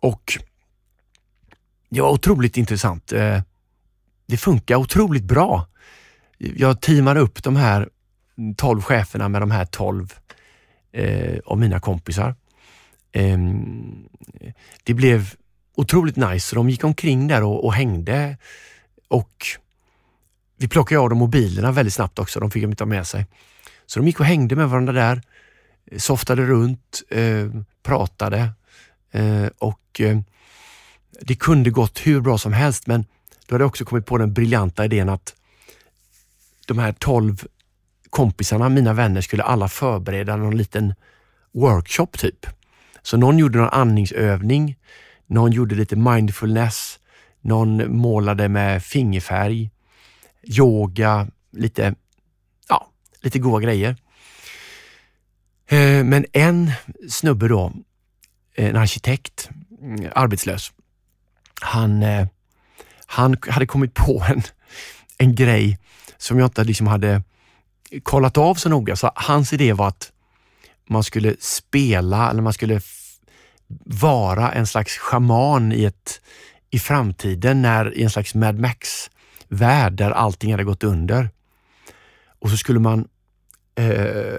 och 0.00 0.38
det 1.88 2.00
var 2.00 2.10
otroligt 2.10 2.56
intressant. 2.56 3.12
Eh, 3.12 3.40
det 4.26 4.36
funkar 4.36 4.76
otroligt 4.76 5.24
bra. 5.24 5.66
Jag 6.38 6.80
teamade 6.80 7.20
upp 7.20 7.42
de 7.42 7.56
här 7.56 7.88
12 8.56 8.82
cheferna 8.82 9.28
med 9.28 9.42
de 9.42 9.50
här 9.50 9.64
12 9.64 10.14
eh, 10.92 11.38
av 11.44 11.58
mina 11.58 11.80
kompisar. 11.80 12.34
Eh, 13.12 13.38
det 14.84 14.94
blev 14.94 15.34
otroligt 15.74 16.16
nice. 16.16 16.56
De 16.56 16.70
gick 16.70 16.84
omkring 16.84 17.28
där 17.28 17.42
och, 17.42 17.64
och 17.64 17.74
hängde 17.74 18.36
och 19.08 19.46
vi 20.56 20.68
plockade 20.68 21.00
av 21.00 21.08
dem 21.08 21.18
mobilerna 21.18 21.72
väldigt 21.72 21.94
snabbt 21.94 22.18
också. 22.18 22.40
De 22.40 22.50
fick 22.50 22.62
de 22.62 22.70
inte 22.70 22.84
ha 22.84 22.88
med 22.88 23.06
sig. 23.06 23.26
Så 23.90 23.98
de 23.98 24.06
gick 24.06 24.20
och 24.20 24.26
hängde 24.26 24.56
med 24.56 24.68
varandra 24.68 24.92
där, 24.92 25.22
softade 25.96 26.46
runt, 26.46 27.02
eh, 27.08 27.48
pratade 27.82 28.52
eh, 29.10 29.46
och 29.58 30.00
eh, 30.00 30.18
det 31.20 31.34
kunde 31.34 31.70
gått 31.70 32.06
hur 32.06 32.20
bra 32.20 32.38
som 32.38 32.52
helst 32.52 32.86
men 32.86 33.04
då 33.46 33.54
hade 33.54 33.62
jag 33.62 33.68
också 33.68 33.84
kommit 33.84 34.06
på 34.06 34.18
den 34.18 34.32
briljanta 34.32 34.84
idén 34.84 35.08
att 35.08 35.34
de 36.66 36.78
här 36.78 36.92
12 36.92 37.44
kompisarna, 38.10 38.68
mina 38.68 38.92
vänner, 38.92 39.20
skulle 39.20 39.42
alla 39.42 39.68
förbereda 39.68 40.36
någon 40.36 40.56
liten 40.56 40.94
workshop 41.52 42.18
typ. 42.18 42.46
Så 43.02 43.16
någon 43.16 43.38
gjorde 43.38 43.58
någon 43.58 43.68
andningsövning, 43.68 44.76
någon 45.26 45.52
gjorde 45.52 45.74
lite 45.74 45.96
mindfulness, 45.96 46.98
någon 47.40 47.96
målade 47.96 48.48
med 48.48 48.82
fingerfärg, 48.82 49.70
yoga, 50.42 51.28
lite, 51.52 51.94
lite 53.22 53.38
goda 53.38 53.60
grejer. 53.60 53.96
Eh, 55.68 56.04
men 56.04 56.26
en 56.32 56.72
snubbe 57.08 57.48
då, 57.48 57.72
en 58.54 58.76
arkitekt, 58.76 59.50
mm, 59.80 60.12
arbetslös, 60.14 60.72
han, 61.60 62.02
eh, 62.02 62.26
han 63.06 63.36
hade 63.48 63.66
kommit 63.66 63.94
på 63.94 64.24
en, 64.28 64.42
en 65.18 65.34
grej 65.34 65.78
som 66.18 66.38
jag 66.38 66.46
inte 66.46 66.64
liksom 66.64 66.86
hade 66.86 67.22
kollat 68.02 68.38
av 68.38 68.54
så 68.54 68.68
noga. 68.68 68.96
Så 68.96 69.10
hans 69.14 69.52
idé 69.52 69.72
var 69.72 69.88
att 69.88 70.12
man 70.88 71.04
skulle 71.04 71.36
spela 71.40 72.30
eller 72.30 72.42
man 72.42 72.52
skulle 72.52 72.80
vara 73.84 74.52
en 74.52 74.66
slags 74.66 74.98
schaman 74.98 75.72
i, 75.72 75.84
ett, 75.84 76.20
i 76.70 76.78
framtiden 76.78 77.62
när, 77.62 77.94
i 77.94 78.02
en 78.02 78.10
slags 78.10 78.34
Mad 78.34 78.58
Max-värld 78.58 79.92
där 79.92 80.10
allting 80.10 80.50
hade 80.50 80.64
gått 80.64 80.84
under. 80.84 81.30
Och 82.40 82.50
så 82.50 82.56
skulle 82.56 82.80
man 82.80 83.08
eh, 83.74 84.34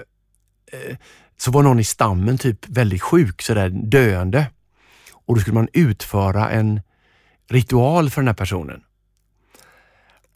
eh, 0.71 0.97
så 1.37 1.51
var 1.51 1.63
någon 1.63 1.79
i 1.79 1.83
stammen 1.83 2.37
typ 2.37 2.69
väldigt 2.69 3.01
sjuk, 3.01 3.41
sådär 3.41 3.69
döende. 3.69 4.51
Och 5.11 5.35
då 5.35 5.41
skulle 5.41 5.53
man 5.53 5.67
utföra 5.73 6.49
en 6.49 6.81
ritual 7.47 8.09
för 8.09 8.21
den 8.21 8.27
här 8.27 8.35
personen. 8.35 8.83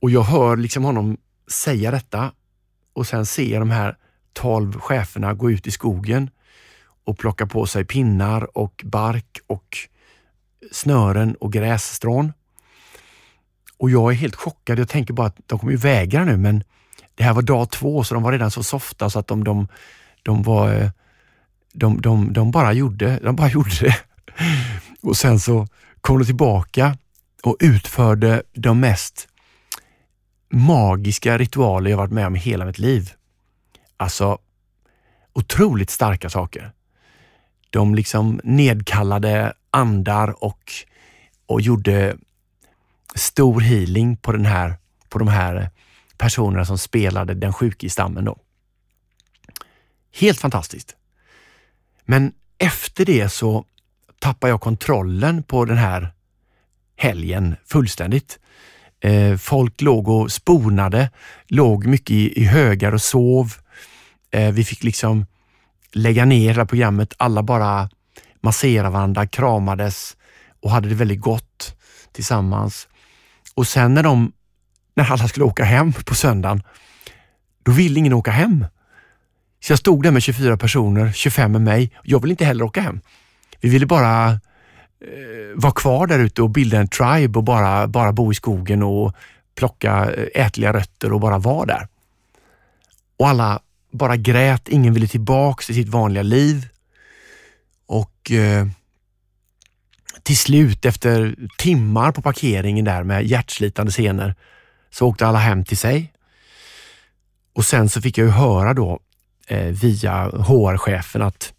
Och 0.02 0.12
jag 0.12 0.24
hör 0.24 0.58
liksom 0.58 0.84
honom 0.84 1.18
säga 1.48 1.92
detta 1.92 2.32
och 2.94 3.08
sen 3.08 3.26
ser 3.26 3.52
jag 3.52 3.62
de 3.62 3.70
här 3.70 3.98
tolv 4.34 4.80
cheferna 4.80 5.34
gå 5.34 5.52
ut 5.52 5.68
i 5.68 5.72
skogen 5.72 6.30
och 7.06 7.18
plocka 7.18 7.46
på 7.48 7.66
sig 7.66 7.86
pinnar 7.86 8.58
och 8.58 8.82
bark 8.86 9.40
och 9.48 9.78
snören 10.72 11.36
och 11.36 11.54
grässtrån. 11.54 12.34
Och 13.78 13.90
jag 13.90 14.12
är 14.12 14.16
helt 14.16 14.36
chockad. 14.36 14.80
Jag 14.80 14.90
tänker 14.90 15.14
bara 15.14 15.28
att 15.28 15.40
de 15.46 15.60
kommer 15.60 15.72
ju 15.72 15.78
vägra 15.78 16.26
nu, 16.26 16.38
men 16.38 16.64
det 17.16 17.24
här 17.24 17.34
var 17.34 17.42
dag 17.42 17.70
två 17.70 18.04
så 18.04 18.14
de 18.14 18.24
var 18.24 18.32
redan 18.32 18.52
så 18.52 18.64
softa 18.64 19.10
så 19.10 19.20
att 19.20 19.28
de, 19.28 19.44
de, 19.44 19.68
de 20.24 20.44
var 20.44 20.74
eh, 20.74 20.90
de, 21.74 22.02
de, 22.02 22.34
de, 22.34 22.52
bara 22.52 22.74
gjorde, 22.74 23.20
de 23.24 23.36
bara 23.36 23.50
gjorde 23.54 23.76
det. 23.82 23.98
Och 25.02 25.18
sen 25.18 25.40
så 25.40 25.68
kom 26.02 26.20
de 26.20 26.26
tillbaka 26.26 26.98
och 27.44 27.58
utförde 27.60 28.44
de 28.54 28.80
mest 28.80 29.28
magiska 30.50 31.38
ritualer 31.38 31.90
jag 31.90 31.98
varit 31.98 32.12
med 32.12 32.28
om 32.28 32.36
i 32.36 32.40
hela 32.40 32.66
mitt 32.66 32.80
liv. 32.80 33.12
Alltså 33.98 34.40
otroligt 35.34 35.90
starka 35.90 36.30
saker. 36.30 36.72
De 37.70 37.96
liksom 37.96 38.42
nedkallade 38.44 39.54
andar 39.72 40.44
och, 40.44 40.72
och 41.46 41.62
gjorde 41.62 42.18
stor 43.16 43.62
healing 43.62 44.18
på, 44.18 44.32
den 44.32 44.46
här, 44.46 44.76
på 45.10 45.20
de 45.20 45.28
här 45.28 45.70
personerna 46.18 46.66
som 46.66 46.78
spelade 46.78 47.34
den 47.34 47.54
sjuke 47.54 47.86
i 47.86 47.90
stammen. 47.90 48.26
Då. 48.26 48.38
Helt 50.20 50.40
fantastiskt. 50.40 50.96
Men 52.06 52.34
efter 52.58 53.06
det 53.06 53.30
så 53.30 53.66
tappade 54.20 54.52
jag 54.52 54.62
kontrollen 54.62 55.44
på 55.44 55.66
den 55.66 55.78
här 55.78 56.14
helgen 56.96 57.56
fullständigt. 57.66 58.40
Eh, 59.00 59.38
folk 59.38 59.82
låg 59.82 60.08
och 60.08 60.32
sponade, 60.32 61.10
låg 61.48 61.86
mycket 61.86 62.12
i, 62.12 62.42
i 62.42 62.46
högar 62.46 62.92
och 62.94 63.02
sov. 63.02 63.54
Eh, 64.32 64.52
vi 64.52 64.64
fick 64.64 64.84
liksom 64.84 65.26
lägga 65.92 66.26
ner 66.26 66.48
hela 66.48 66.66
programmet. 66.66 67.14
Alla 67.18 67.44
bara 67.44 67.90
masserade 68.42 68.90
varandra, 68.90 69.28
kramades 69.28 70.18
och 70.62 70.72
hade 70.72 70.90
det 70.90 70.96
väldigt 70.96 71.22
gott 71.22 71.76
tillsammans. 72.12 72.88
Och 73.56 73.68
sen 73.68 73.94
när 73.94 74.04
de, 74.04 74.32
när 74.96 75.12
alla 75.12 75.28
skulle 75.28 75.46
åka 75.46 75.64
hem 75.64 75.94
på 75.94 76.16
söndagen, 76.16 76.64
då 77.64 77.72
ville 77.72 78.00
ingen 78.00 78.14
åka 78.14 78.32
hem. 78.32 78.66
Så 79.60 79.72
jag 79.72 79.80
stod 79.80 80.04
där 80.04 80.12
med 80.12 80.24
24 80.24 80.58
personer, 80.58 81.12
25 81.12 81.52
med 81.52 81.62
mig. 81.62 81.92
Jag 82.04 82.22
ville 82.22 82.34
inte 82.34 82.46
heller 82.46 82.66
åka 82.66 82.82
hem. 82.82 83.00
Vi 83.62 83.70
ville 83.70 83.86
bara 83.86 84.30
eh, 84.30 84.38
vara 85.56 85.74
kvar 85.74 86.08
där 86.08 86.20
ute 86.20 86.42
och 86.42 86.50
bilda 86.50 86.80
en 86.80 86.88
tribe 86.88 87.40
och 87.40 87.44
bara, 87.44 87.88
bara 87.88 88.12
bo 88.12 88.32
i 88.32 88.36
skogen 88.36 88.84
och 88.84 89.14
plocka 89.56 90.14
eh, 90.14 90.46
ätliga 90.46 90.74
rötter 90.74 91.14
och 91.14 91.20
bara 91.20 91.38
vara 91.38 91.66
där. 91.66 91.88
Och 93.18 93.28
alla 93.28 93.60
bara 93.92 94.16
grät. 94.16 94.68
Ingen 94.70 94.94
ville 94.94 95.08
tillbaks 95.08 95.66
till 95.66 95.76
sitt 95.76 95.90
vanliga 95.90 96.24
liv. 96.24 96.68
Och 97.88 98.32
eh, 98.32 98.68
till 100.24 100.38
slut 100.38 100.86
efter 100.86 101.36
timmar 101.58 102.12
på 102.12 102.22
parkeringen 102.22 102.86
där 102.86 103.04
med 103.04 103.26
hjärtslitande 103.26 103.92
scener 103.92 104.36
så 104.96 105.08
åkte 105.08 105.28
alla 105.28 105.40
hem 105.40 105.64
till 105.64 105.78
sig. 105.78 106.14
Och 107.54 107.66
sen 107.66 107.90
så 107.90 108.02
fick 108.02 108.18
jag 108.18 108.26
ju 108.26 108.32
höra 108.32 108.74
då 108.74 109.00
eh, 109.48 109.66
via 109.66 110.30
HR-chefen 110.30 111.22
att 111.22 111.54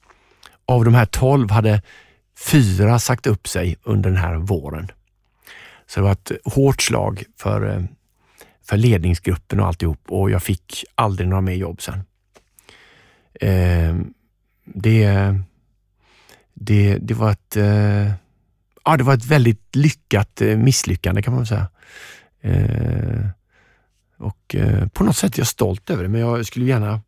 av 0.67 0.85
de 0.85 0.95
här 0.95 1.07
12 1.07 1.51
hade 1.51 1.83
fyra 2.51 2.99
sagt 2.99 3.27
upp 3.27 3.49
sig 3.49 3.77
under 3.83 4.11
den 4.11 4.19
här 4.19 4.35
våren. 4.35 4.91
Så 5.87 6.01
det 6.01 6.05
var 6.05 6.13
ett 6.13 6.33
hårt 6.45 6.83
slag 6.83 7.25
för, 7.39 7.77
eh, 7.77 7.85
för 8.65 8.77
ledningsgruppen 8.77 9.61
och 9.61 9.67
alltihop 9.67 10.01
och 10.09 10.31
jag 10.31 10.43
fick 10.43 10.85
aldrig 10.95 11.29
några 11.29 11.41
mer 11.41 11.55
jobb 11.55 11.83
sen. 11.83 12.05
Eh, 13.41 13.97
det, 14.65 15.35
det, 16.55 16.99
det 16.99 17.15
var 17.15 17.31
ett 17.31 17.57
eh, 17.57 18.13
ja, 18.85 18.97
det 18.97 19.05
var 19.05 19.15
ett 19.15 19.27
väldigt 19.27 19.77
lyckat 19.77 20.41
eh, 20.41 20.57
misslyckande 20.57 21.23
kan 21.23 21.35
man 21.35 21.47
säga. 21.47 21.69
Eh, 22.47 23.29
och 24.17 24.55
eh, 24.55 24.89
på 24.89 25.05
något 25.05 25.17
sätt 25.17 25.35
är 25.35 25.41
jag 25.41 25.47
stolt 25.47 25.91
över 25.91 26.03
det, 26.03 26.09
men 26.09 26.21
jag 26.21 26.47
skulle 26.47 26.65
gärna 26.67 27.01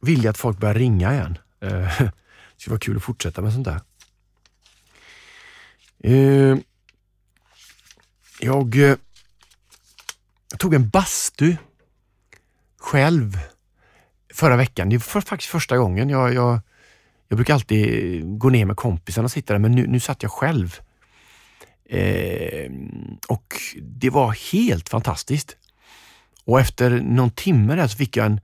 vilja 0.00 0.30
att 0.30 0.38
folk 0.38 0.58
börjar 0.58 0.74
ringa 0.74 1.14
igen. 1.14 1.38
Eh, 1.60 1.70
det 1.98 2.12
skulle 2.56 2.72
vara 2.72 2.80
kul 2.80 2.96
att 2.96 3.02
fortsätta 3.02 3.42
med 3.42 3.52
sånt 3.52 3.64
där. 3.64 3.80
Eh, 5.98 6.58
jag, 8.40 8.74
eh, 8.76 8.96
jag 10.50 10.58
tog 10.58 10.74
en 10.74 10.88
bastu 10.88 11.56
själv 12.78 13.38
förra 14.34 14.56
veckan. 14.56 14.88
Det 14.88 15.14
var 15.14 15.20
faktiskt 15.20 15.50
första 15.50 15.76
gången. 15.76 16.08
Jag, 16.08 16.34
jag, 16.34 16.60
jag 17.28 17.36
brukar 17.36 17.54
alltid 17.54 18.38
gå 18.38 18.50
ner 18.50 18.64
med 18.64 18.76
kompisarna 18.76 19.24
och 19.24 19.32
sitta 19.32 19.52
där, 19.52 19.60
men 19.60 19.72
nu, 19.72 19.86
nu 19.86 20.00
satt 20.00 20.22
jag 20.22 20.32
själv. 20.32 20.80
Eh, 21.88 22.70
och 23.28 23.54
det 23.82 24.10
var 24.10 24.52
helt 24.52 24.88
fantastiskt. 24.88 25.56
Och 26.44 26.60
efter 26.60 26.90
någon 26.90 27.30
timme 27.30 27.74
där 27.74 27.88
så 27.88 27.96
fick 27.96 28.16
jag 28.16 28.26
en 28.26 28.40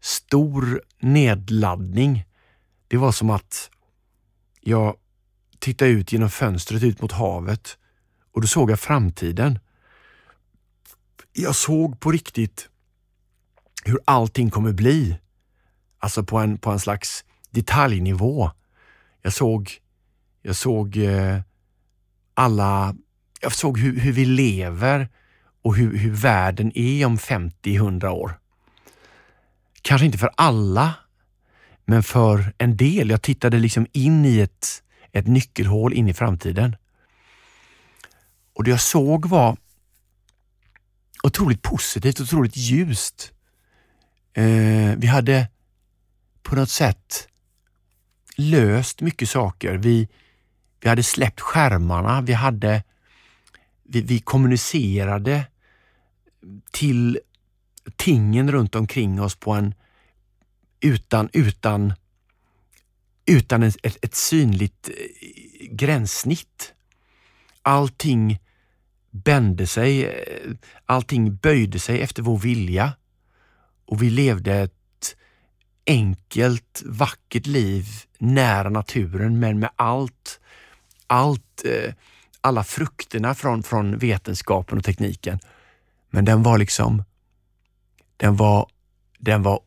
stor 0.00 0.82
nedladdning. 0.98 2.24
Det 2.88 2.96
var 2.96 3.12
som 3.12 3.30
att 3.30 3.70
jag 4.60 4.96
tittade 5.58 5.90
ut 5.90 6.12
genom 6.12 6.30
fönstret 6.30 6.82
ut 6.82 7.02
mot 7.02 7.12
havet 7.12 7.78
och 8.32 8.40
då 8.40 8.46
såg 8.46 8.70
jag 8.70 8.80
framtiden. 8.80 9.58
Jag 11.32 11.56
såg 11.56 12.00
på 12.00 12.12
riktigt 12.12 12.68
hur 13.84 14.00
allting 14.04 14.50
kommer 14.50 14.72
bli. 14.72 15.18
Alltså 15.98 16.24
på 16.24 16.38
en, 16.38 16.58
på 16.58 16.70
en 16.70 16.80
slags 16.80 17.24
detaljnivå. 17.50 18.50
Jag 19.22 19.32
såg, 19.32 19.72
jag 20.42 20.56
såg 20.56 20.96
eh, 20.96 21.40
alla, 22.38 22.94
jag 23.40 23.54
såg 23.54 23.78
hur, 23.78 24.00
hur 24.00 24.12
vi 24.12 24.24
lever 24.24 25.08
och 25.62 25.76
hur, 25.76 25.96
hur 25.96 26.10
världen 26.10 26.72
är 26.74 27.06
om 27.06 27.18
50-100 27.18 28.08
år. 28.08 28.38
Kanske 29.82 30.06
inte 30.06 30.18
för 30.18 30.30
alla, 30.36 30.94
Men 31.84 32.02
för 32.02 32.54
en 32.58 32.76
del, 32.76 33.10
jag 33.10 33.22
tittade 33.22 33.58
liksom 33.58 33.86
in 33.92 34.24
i 34.24 34.40
ett, 34.40 34.82
ett 35.12 35.26
nyckelhål 35.26 35.92
in 35.92 36.08
i 36.08 36.14
framtiden. 36.14 36.76
Och 38.52 38.64
det 38.64 38.70
jag 38.70 38.80
såg 38.80 39.26
var 39.26 39.56
otroligt 41.22 41.62
positivt, 41.62 42.20
otroligt 42.20 42.56
ljust. 42.56 43.32
Eh, 44.32 44.94
vi 44.96 45.06
hade 45.06 45.48
på 46.42 46.56
något 46.56 46.70
sätt 46.70 47.28
löst 48.36 49.00
mycket 49.00 49.28
saker. 49.28 49.76
Vi, 49.76 50.08
vi 50.80 50.88
hade 50.88 51.02
släppt 51.02 51.40
skärmarna, 51.40 52.20
vi, 52.20 52.32
hade, 52.32 52.82
vi, 53.82 54.00
vi 54.00 54.20
kommunicerade 54.20 55.46
till 56.70 57.20
tingen 57.96 58.52
runt 58.52 58.74
omkring 58.74 59.20
oss 59.20 59.36
på 59.36 59.52
en 59.52 59.74
utan, 60.80 61.28
utan, 61.32 61.92
utan 63.26 63.62
ett, 63.62 63.76
ett 63.82 64.14
synligt 64.14 64.88
eh, 64.88 64.94
gränssnitt. 65.70 66.74
Allting 67.62 68.38
bände 69.10 69.66
sig, 69.66 70.04
eh, 70.04 70.52
allting 70.86 71.36
böjde 71.36 71.78
sig 71.78 72.00
efter 72.00 72.22
vår 72.22 72.38
vilja 72.38 72.92
och 73.84 74.02
vi 74.02 74.10
levde 74.10 74.54
ett 74.54 74.72
enkelt, 75.86 76.82
vackert 76.86 77.46
liv 77.46 77.86
nära 78.18 78.70
naturen 78.70 79.38
men 79.40 79.58
med 79.58 79.70
allt, 79.76 80.40
allt, 81.08 81.64
eh, 81.64 81.94
alla 82.40 82.64
frukterna 82.64 83.34
från, 83.34 83.62
från 83.62 83.98
vetenskapen 83.98 84.78
och 84.78 84.84
tekniken. 84.84 85.38
Men 86.10 86.24
den 86.24 86.42
var 86.42 86.58
liksom, 86.58 87.04
den 88.16 88.36
var, 88.36 88.66
den 89.18 89.42
var 89.42 89.60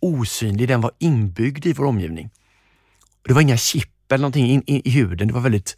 osynlig, 0.00 0.68
den 0.68 0.80
var 0.80 0.92
inbyggd 0.98 1.66
i 1.66 1.72
vår 1.72 1.84
omgivning. 1.84 2.30
Det 3.22 3.32
var 3.32 3.40
inga 3.40 3.56
chip 3.56 4.12
eller 4.12 4.22
någonting 4.22 4.46
in, 4.46 4.62
in, 4.66 4.82
i 4.84 4.90
huden. 4.90 5.28
Det 5.28 5.34
var 5.34 5.40
väldigt, 5.40 5.76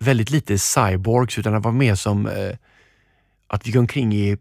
väldigt 0.00 0.30
lite 0.30 0.58
cyborgs 0.58 1.38
utan 1.38 1.52
det 1.52 1.58
var 1.58 1.72
mer 1.72 1.94
som 1.94 2.26
eh, 2.26 2.56
att 3.46 3.66
vi 3.66 3.70
gick 3.70 3.76
omkring 3.76 4.14
i 4.14 4.38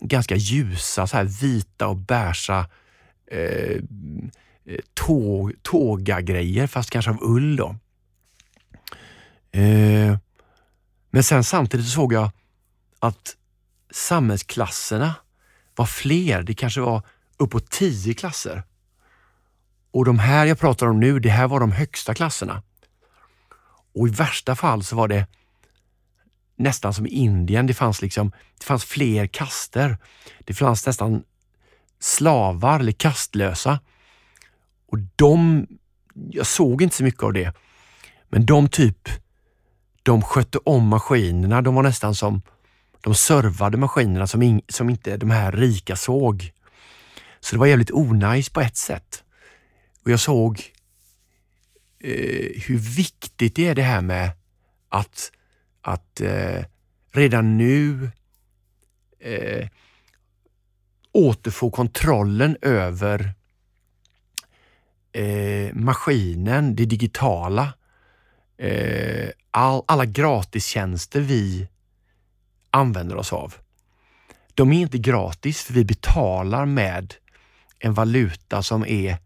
ganska 0.00 0.36
ljusa, 0.36 1.06
så 1.06 1.16
här 1.16 1.24
vita 1.24 1.88
och 1.88 1.96
beiga 1.96 2.66
eh, 3.30 3.80
tåga 5.62 6.20
grejer 6.20 6.66
fast 6.66 6.90
kanske 6.90 7.10
av 7.10 7.18
ull. 7.22 7.56
Då. 7.56 7.76
Eh, 9.52 10.16
men 11.10 11.22
sen 11.22 11.44
samtidigt 11.44 11.88
såg 11.88 12.12
jag 12.12 12.30
att 12.98 13.36
samhällsklasserna 13.90 15.14
var 15.76 15.86
fler. 15.86 16.42
Det 16.42 16.54
kanske 16.54 16.80
var 16.80 17.02
uppåt 17.36 17.70
tio 17.70 18.14
klasser. 18.14 18.62
Och 19.90 20.04
de 20.04 20.18
här 20.18 20.46
jag 20.46 20.58
pratar 20.58 20.86
om 20.86 21.00
nu, 21.00 21.18
det 21.18 21.30
här 21.30 21.48
var 21.48 21.60
de 21.60 21.72
högsta 21.72 22.14
klasserna. 22.14 22.62
Och 23.94 24.08
i 24.08 24.10
värsta 24.10 24.56
fall 24.56 24.84
så 24.84 24.96
var 24.96 25.08
det 25.08 25.26
nästan 26.56 26.94
som 26.94 27.06
i 27.06 27.10
Indien. 27.10 27.66
Det 27.66 27.74
fanns, 27.74 28.02
liksom, 28.02 28.32
det 28.58 28.64
fanns 28.64 28.84
fler 28.84 29.26
kaster. 29.26 29.98
Det 30.38 30.54
fanns 30.54 30.86
nästan 30.86 31.22
slavar 31.98 32.80
eller 32.80 32.92
kastlösa. 32.92 33.80
Och 34.86 34.98
de, 35.16 35.66
jag 36.14 36.46
såg 36.46 36.82
inte 36.82 36.96
så 36.96 37.04
mycket 37.04 37.22
av 37.22 37.32
det, 37.32 37.54
men 38.28 38.46
de 38.46 38.68
typ, 38.68 39.08
de 40.02 40.22
skötte 40.22 40.58
om 40.58 40.88
maskinerna. 40.88 41.62
De 41.62 41.74
var 41.74 41.82
nästan 41.82 42.14
som, 42.14 42.42
de 43.00 43.14
servade 43.14 43.76
maskinerna 43.76 44.26
som, 44.26 44.42
in, 44.42 44.62
som 44.68 44.90
inte 44.90 45.16
de 45.16 45.30
här 45.30 45.52
rika 45.52 45.96
såg. 45.96 46.52
Så 47.40 47.54
det 47.54 47.60
var 47.60 47.66
jävligt 47.66 47.90
onajs 47.90 48.48
på 48.48 48.60
ett 48.60 48.76
sätt. 48.76 49.24
Och 50.04 50.10
jag 50.10 50.20
såg 50.20 50.62
eh, 52.00 52.62
hur 52.66 52.78
viktigt 52.96 53.54
det 53.54 53.66
är 53.66 53.74
det 53.74 53.82
här 53.82 54.00
med 54.00 54.30
att, 54.88 55.32
att 55.82 56.20
eh, 56.20 56.64
redan 57.12 57.58
nu 57.58 58.10
eh, 59.20 59.68
återfå 61.12 61.70
kontrollen 61.70 62.56
över 62.62 63.34
eh, 65.12 65.74
maskinen, 65.74 66.76
det 66.76 66.84
digitala, 66.84 67.72
eh, 68.58 69.28
all, 69.50 69.82
alla 69.86 70.04
gratistjänster 70.04 71.20
vi 71.20 71.68
använder 72.70 73.16
oss 73.16 73.32
av. 73.32 73.54
De 74.54 74.72
är 74.72 74.80
inte 74.80 74.98
gratis 74.98 75.62
för 75.62 75.74
vi 75.74 75.84
betalar 75.84 76.66
med 76.66 77.14
en 77.78 77.94
valuta 77.94 78.62
som 78.62 78.86
är 78.86 79.16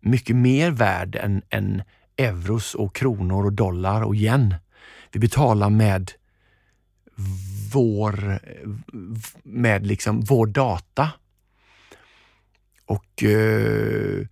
mycket 0.00 0.36
mer 0.36 0.70
värd 0.70 1.16
än, 1.16 1.42
än 1.50 1.82
euros 2.16 2.74
och 2.74 2.94
kronor 2.94 3.44
och 3.44 3.52
dollar 3.52 4.02
och 4.02 4.16
yen. 4.16 4.54
Vi 5.12 5.20
betalar 5.20 5.70
med 5.70 6.12
vår, 7.72 8.40
med 9.42 9.86
liksom 9.86 10.20
vår 10.20 10.46
data. 10.46 11.10
Och 12.86 13.22
eh, 13.22 14.26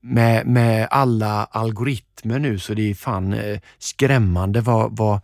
med, 0.00 0.46
med 0.46 0.88
alla 0.90 1.44
algoritmer 1.44 2.38
nu 2.38 2.58
så 2.58 2.74
det 2.74 2.90
är 2.90 2.94
fan 2.94 3.32
eh, 3.32 3.60
skrämmande 3.78 4.60
vad, 4.60 4.96
vad 4.96 5.20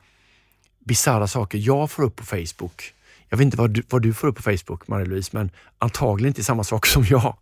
bisarra 0.84 1.26
saker 1.26 1.58
jag 1.58 1.90
får 1.90 2.02
upp 2.02 2.16
på 2.16 2.24
Facebook. 2.24 2.92
Jag 3.28 3.38
vet 3.38 3.44
inte 3.44 3.56
vad 3.56 3.70
du, 3.70 3.82
vad 3.88 4.02
du 4.02 4.14
får 4.14 4.28
upp 4.28 4.36
på 4.36 4.42
Facebook, 4.42 4.88
Marie-Louise, 4.88 5.30
men 5.32 5.50
antagligen 5.78 6.30
inte 6.30 6.44
samma 6.44 6.64
sak 6.64 6.86
som 6.86 7.04
jag. 7.04 7.36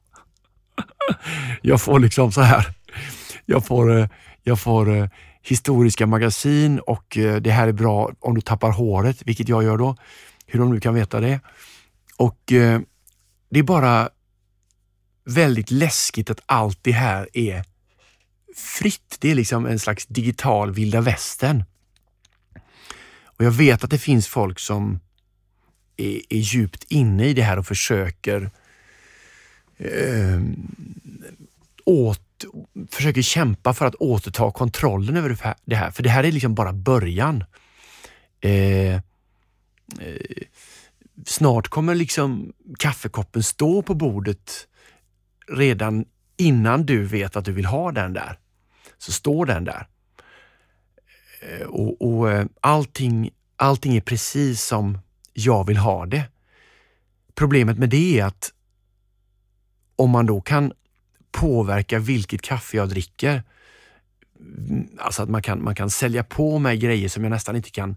Jag 1.63 1.81
får 1.81 1.99
liksom 1.99 2.33
så 2.33 2.41
här, 2.41 2.75
jag 3.47 3.67
får, 3.67 3.99
eh, 3.99 4.09
jag 4.43 4.61
får 4.61 4.97
eh, 4.97 5.09
historiska 5.43 6.07
magasin 6.07 6.79
och 6.79 7.19
eh, 7.19 7.37
det 7.37 7.51
här 7.51 7.69
är 7.69 7.73
bra 7.73 8.11
om 8.21 8.35
du 8.35 8.41
tappar 8.41 8.71
håret, 8.71 9.23
vilket 9.25 9.49
jag 9.49 9.65
gör 9.65 9.77
då. 9.77 9.97
Hur 10.47 10.61
de 10.61 10.75
nu 10.75 10.81
kan 10.81 10.95
veta 10.95 11.21
det. 11.21 11.41
Och 12.17 12.53
eh, 12.53 12.81
det 13.51 13.59
är 13.59 13.63
bara 13.63 14.09
väldigt 15.25 15.71
läskigt 15.71 16.31
att 16.31 16.41
allt 16.47 16.79
det 16.83 16.93
här 16.93 17.29
är 17.33 17.65
fritt. 18.57 19.17
Det 19.21 19.31
är 19.31 19.35
liksom 19.35 19.67
en 19.67 19.79
slags 19.79 20.07
digital 20.07 20.73
vilda 20.73 21.01
västern. 21.01 21.65
Och 23.25 23.45
jag 23.45 23.51
vet 23.51 23.85
att 23.85 23.91
det 23.91 23.99
finns 23.99 24.29
folk 24.29 24.59
som 24.59 25.01
är, 25.97 26.21
är 26.29 26.39
djupt 26.39 26.85
inne 26.89 27.27
i 27.27 27.35
det 27.35 27.43
här 27.43 27.59
och 27.59 27.67
försöker 27.67 28.51
eh, 29.77 30.41
åt, 31.85 32.45
försöker 32.91 33.23
kämpa 33.23 33.75
för 33.75 33.87
att 33.87 33.95
återta 33.95 34.51
kontrollen 34.51 35.17
över 35.17 35.55
det 35.65 35.77
här. 35.77 35.91
För 35.91 36.03
det 36.03 36.11
här 36.11 36.25
är 36.25 36.33
liksom 36.33 36.55
bara 36.55 36.73
början. 36.73 37.45
Eh, 38.41 38.95
eh, 38.95 39.01
snart 41.27 41.69
kommer 41.69 41.95
liksom 41.95 42.53
kaffekoppen 42.79 43.43
stå 43.43 43.83
på 43.83 43.95
bordet 43.95 44.69
redan 45.57 46.05
innan 46.37 46.87
du 46.87 47.05
vet 47.05 47.37
att 47.37 47.45
du 47.45 47.53
vill 47.53 47.67
ha 47.67 47.93
den 47.93 48.13
där. 48.13 48.39
Så 48.99 49.13
står 49.13 49.47
den 49.47 49.65
där. 49.65 49.87
Eh, 51.43 51.67
och, 51.67 52.03
och 52.03 52.31
eh, 52.31 52.47
allting, 52.61 53.31
allting 53.57 53.97
är 53.97 54.01
precis 54.01 54.63
som 54.63 54.99
jag 55.33 55.67
vill 55.67 55.77
ha 55.77 56.07
det. 56.07 56.25
Problemet 57.35 57.79
med 57.79 57.89
det 57.89 58.21
är 58.21 58.25
att 58.25 58.53
om 59.97 60.11
man 60.11 60.27
då 60.27 60.41
kan 60.41 60.73
påverka 61.31 61.99
vilket 61.99 62.43
kaffe 62.43 62.77
jag 62.77 62.89
dricker, 62.89 63.43
mm, 64.41 64.89
alltså 64.99 65.23
att 65.23 65.29
man 65.29 65.43
kan, 65.43 65.65
man 65.65 65.75
kan 65.75 65.91
sälja 65.91 66.25
på 66.25 66.59
mig 66.59 66.77
grejer 66.77 67.09
som 67.09 67.23
jag 67.23 67.31
nästan 67.31 67.57
inte 67.57 67.71
kan 67.71 67.97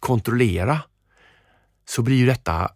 kontrollera, 0.00 0.80
så 1.84 2.02
blir 2.02 2.16
ju 2.16 2.26
detta 2.26 2.70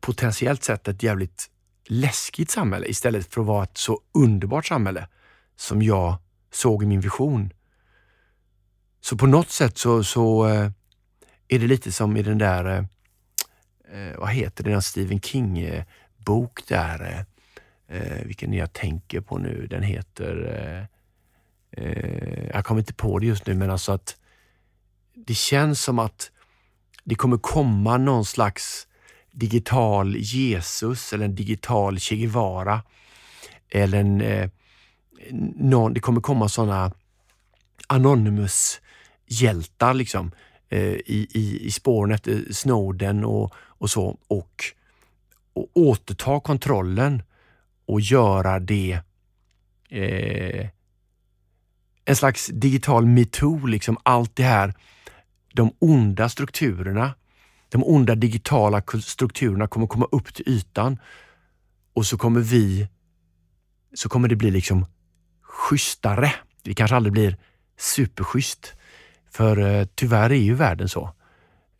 potentiellt 0.00 0.64
sett 0.64 0.88
ett 0.88 1.02
jävligt 1.02 1.50
läskigt 1.86 2.50
samhälle 2.50 2.86
istället 2.86 3.34
för 3.34 3.40
att 3.40 3.46
vara 3.46 3.64
ett 3.64 3.78
så 3.78 4.00
underbart 4.14 4.66
samhälle 4.66 5.08
som 5.56 5.82
jag 5.82 6.16
såg 6.52 6.82
i 6.82 6.86
min 6.86 7.00
vision. 7.00 7.52
Så 9.00 9.16
på 9.16 9.26
något 9.26 9.50
sätt 9.50 9.78
så, 9.78 10.04
så 10.04 10.48
eh, 10.48 10.70
är 11.48 11.58
det 11.58 11.66
lite 11.66 11.92
som 11.92 12.16
i 12.16 12.22
den 12.22 12.38
där, 12.38 12.64
eh, 12.64 12.84
eh, 13.98 14.18
vad 14.18 14.30
heter 14.30 14.64
det, 14.64 14.70
den 14.70 14.82
Stephen 14.82 15.20
King-bok 15.20 16.68
där, 16.68 17.26
vilken 18.24 18.52
jag 18.52 18.72
tänker 18.72 19.20
på 19.20 19.38
nu. 19.38 19.66
Den 19.66 19.82
heter, 19.82 20.88
jag 22.54 22.64
kommer 22.64 22.80
inte 22.80 22.94
på 22.94 23.18
det 23.18 23.26
just 23.26 23.46
nu, 23.46 23.54
men 23.54 23.70
alltså 23.70 23.92
att 23.92 24.16
det 25.14 25.34
känns 25.34 25.82
som 25.82 25.98
att 25.98 26.30
det 27.04 27.14
kommer 27.14 27.38
komma 27.38 27.98
någon 27.98 28.24
slags 28.24 28.86
digital 29.34 30.16
Jesus 30.16 31.12
eller 31.12 31.24
en 31.24 31.34
digital 31.34 31.98
Che 31.98 32.16
Guevara. 32.16 32.82
Eller 33.68 34.00
en, 34.00 34.20
eh, 34.20 34.50
någon, 35.56 35.94
det 35.94 36.00
kommer 36.00 36.20
komma 36.20 36.48
sådana 36.48 36.92
Anonymous-hjältar 37.86 39.94
liksom, 39.94 40.30
eh, 40.68 40.88
i, 40.88 41.26
i, 41.30 41.66
i 41.66 41.70
spåren 41.70 42.12
efter 42.12 42.32
eh, 42.32 42.38
Snowden 42.52 43.24
och, 43.24 43.54
och 43.56 43.90
så 43.90 44.18
och, 44.28 44.64
och 45.52 45.70
återta 45.74 46.40
kontrollen 46.40 47.22
och 47.86 48.00
göra 48.00 48.60
det 48.60 48.98
eh, 49.88 50.68
en 52.04 52.16
slags 52.16 52.46
digital 52.46 53.06
metoo, 53.06 53.66
liksom 53.66 53.98
allt 54.02 54.36
det 54.36 54.42
här, 54.42 54.74
de 55.52 55.72
onda 55.78 56.28
strukturerna, 56.28 57.14
de 57.74 57.84
onda 57.84 58.14
digitala 58.14 58.82
strukturerna 59.02 59.66
kommer 59.66 59.86
komma 59.86 60.06
upp 60.12 60.34
till 60.34 60.48
ytan 60.48 60.98
och 61.94 62.06
så 62.06 62.18
kommer 62.18 62.40
vi, 62.40 62.88
så 63.94 64.08
kommer 64.08 64.28
det 64.28 64.36
bli 64.36 64.50
liksom 64.50 64.86
schysstare. 65.42 66.32
Vi 66.64 66.74
kanske 66.74 66.96
aldrig 66.96 67.12
blir 67.12 67.36
superschysst. 67.78 68.72
För 69.30 69.58
eh, 69.58 69.86
tyvärr 69.94 70.30
är 70.30 70.42
ju 70.42 70.54
världen 70.54 70.88
så 70.88 71.10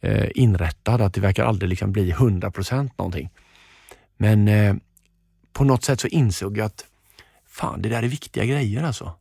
eh, 0.00 0.28
inrättad 0.34 1.00
att 1.00 1.14
det 1.14 1.20
verkar 1.20 1.44
aldrig 1.44 1.68
liksom 1.68 1.92
bli 1.92 2.10
100 2.10 2.50
procent 2.50 2.98
någonting. 2.98 3.30
Men 4.16 4.48
eh, 4.48 4.74
på 5.52 5.64
något 5.64 5.84
sätt 5.84 6.00
så 6.00 6.08
insåg 6.08 6.58
jag 6.58 6.66
att 6.66 6.84
fan, 7.46 7.82
det 7.82 7.88
där 7.88 8.02
är 8.02 8.08
viktiga 8.08 8.44
grejer 8.44 8.82
alltså. 8.82 9.12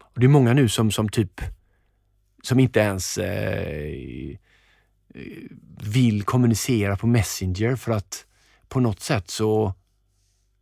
Och 0.00 0.20
Det 0.20 0.26
är 0.26 0.28
många 0.28 0.52
nu 0.52 0.68
som, 0.68 0.90
som 0.90 1.08
typ 1.08 1.40
som 2.42 2.60
inte 2.60 2.80
ens 2.80 3.18
eh, 3.18 4.36
vill 5.82 6.22
kommunicera 6.22 6.96
på 6.96 7.06
Messenger 7.06 7.76
för 7.76 7.92
att 7.92 8.24
på 8.68 8.80
något 8.80 9.00
sätt 9.00 9.30
så, 9.30 9.74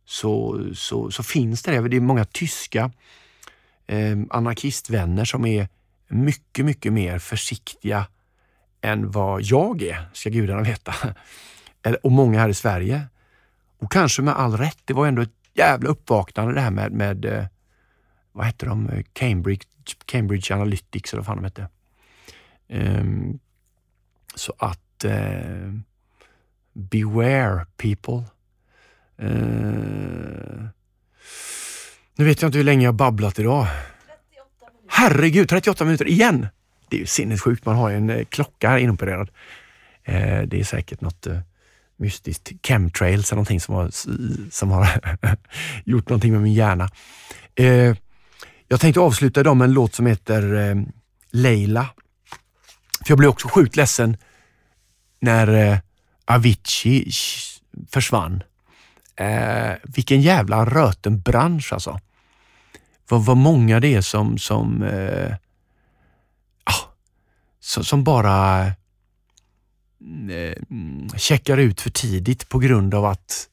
så, 0.05 0.63
så, 0.73 1.11
så 1.11 1.23
finns 1.23 1.63
det 1.63 1.71
det. 1.71 1.87
Det 1.87 1.97
är 1.97 2.01
många 2.01 2.25
tyska 2.25 2.91
eh, 3.87 4.17
anarkistvänner 4.29 5.25
som 5.25 5.45
är 5.45 5.67
mycket, 6.07 6.65
mycket 6.65 6.93
mer 6.93 7.19
försiktiga 7.19 8.07
än 8.81 9.11
vad 9.11 9.41
jag 9.41 9.81
är, 9.81 10.09
ska 10.13 10.29
gudarna 10.29 10.61
veta. 10.61 10.93
Och 12.03 12.11
många 12.11 12.39
här 12.39 12.49
i 12.49 12.53
Sverige. 12.53 13.07
Och 13.79 13.91
kanske 13.91 14.21
med 14.21 14.35
all 14.35 14.57
rätt. 14.57 14.77
Det 14.85 14.93
var 14.93 15.07
ändå 15.07 15.21
ett 15.21 15.35
jävla 15.53 15.89
uppvaknande 15.89 16.53
det 16.53 16.61
här 16.61 16.71
med, 16.71 16.91
med 16.91 17.25
eh, 17.25 17.45
vad 18.31 18.45
hette 18.45 18.65
de? 18.65 19.03
Cambridge, 19.13 19.65
Cambridge 20.05 20.55
Analytics 20.55 21.13
eller 21.13 21.23
vad 21.23 21.25
fan 21.25 21.35
de 21.35 21.43
hette. 21.43 21.69
Um, 22.69 23.39
så 24.37 24.53
att 24.57 25.03
eh, 25.03 25.73
beware 26.73 27.65
people. 27.77 28.23
Eh, 29.17 30.67
nu 32.15 32.25
vet 32.25 32.41
jag 32.41 32.49
inte 32.49 32.57
hur 32.57 32.65
länge 32.65 32.85
jag 32.85 32.95
babblat 32.95 33.39
idag. 33.39 33.67
38 34.27 34.71
Herregud, 34.87 35.49
38 35.49 35.85
minuter 35.85 36.07
igen! 36.07 36.47
Det 36.89 36.95
är 36.95 36.99
ju 36.99 37.05
sinnessjukt. 37.05 37.65
Man 37.65 37.75
har 37.75 37.89
ju 37.89 37.97
en 37.97 38.09
eh, 38.09 38.25
klocka 38.25 38.69
här 38.69 38.77
inopererad. 38.77 39.29
Eh, 40.03 40.41
det 40.41 40.59
är 40.59 40.63
säkert 40.63 41.01
något 41.01 41.27
eh, 41.27 41.39
mystiskt 41.97 42.51
chemtrails 42.67 43.31
eller 43.31 43.35
någonting 43.35 43.61
som 43.61 43.75
har, 43.75 43.89
som 44.51 44.71
har 44.71 44.87
gjort 45.85 46.09
någonting 46.09 46.31
med 46.31 46.41
min 46.41 46.53
hjärna. 46.53 46.89
Eh, 47.55 47.95
jag 48.67 48.79
tänkte 48.79 48.99
avsluta 48.99 49.39
idag 49.39 49.57
med 49.57 49.65
en 49.65 49.73
låt 49.73 49.95
som 49.95 50.05
heter 50.05 50.69
eh, 50.69 50.75
Leila. 51.31 51.89
För 53.05 53.11
jag 53.11 53.17
blev 53.17 53.29
också 53.29 53.47
sjukt 53.47 53.75
ledsen 53.75 54.17
när 55.19 55.71
eh, 55.71 55.77
Avicii 56.25 57.11
försvann. 57.91 58.43
Eh, 59.15 59.73
vilken 59.83 60.21
jävla 60.21 60.65
röten 60.65 61.21
bransch 61.21 61.73
alltså. 61.73 61.99
Vad, 63.09 63.25
vad 63.25 63.37
många 63.37 63.79
det 63.79 63.95
är 63.95 64.01
som, 64.01 64.37
som, 64.37 64.83
eh, 64.83 65.35
ah, 66.63 66.93
som, 67.59 67.83
som 67.83 68.03
bara 68.03 68.65
eh, 68.65 70.53
mm, 70.69 71.09
checkar 71.17 71.57
ut 71.57 71.81
för 71.81 71.89
tidigt 71.89 72.49
på 72.49 72.59
grund 72.59 72.93
av 72.93 73.05
att 73.05 73.49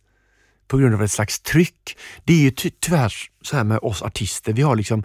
på 0.66 0.76
grund 0.76 0.94
av 0.94 1.02
ett 1.02 1.10
slags 1.10 1.40
tryck. 1.40 1.96
Det 2.24 2.32
är 2.32 2.38
ju 2.38 2.50
ty 2.50 2.70
tyvärr 2.80 3.14
så 3.42 3.56
här 3.56 3.64
med 3.64 3.78
oss 3.78 4.02
artister. 4.02 4.52
Vi 4.52 4.62
har 4.62 4.76
liksom 4.76 5.04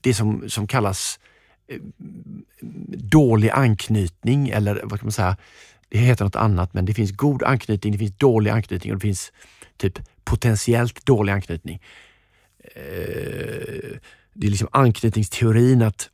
det 0.00 0.14
som, 0.14 0.50
som 0.50 0.66
kallas 0.66 1.18
eh, 1.68 1.80
dålig 2.98 3.50
anknytning 3.50 4.48
eller 4.48 4.80
vad 4.84 5.00
kan 5.00 5.06
man 5.06 5.12
säga? 5.12 5.36
Det 5.88 5.98
heter 5.98 6.24
något 6.24 6.36
annat 6.36 6.74
men 6.74 6.84
det 6.84 6.94
finns 6.94 7.12
god 7.12 7.42
anknytning, 7.42 7.92
det 7.92 7.98
finns 7.98 8.16
dålig 8.16 8.50
anknytning 8.50 8.92
och 8.92 8.98
det 8.98 9.06
finns 9.06 9.32
typ 9.76 9.98
potentiellt 10.24 11.06
dålig 11.06 11.32
anknytning. 11.32 11.82
Eh, 12.74 13.98
det 14.34 14.46
är 14.46 14.50
liksom 14.50 14.68
anknytningsteorin 14.72 15.82
att 15.82 16.10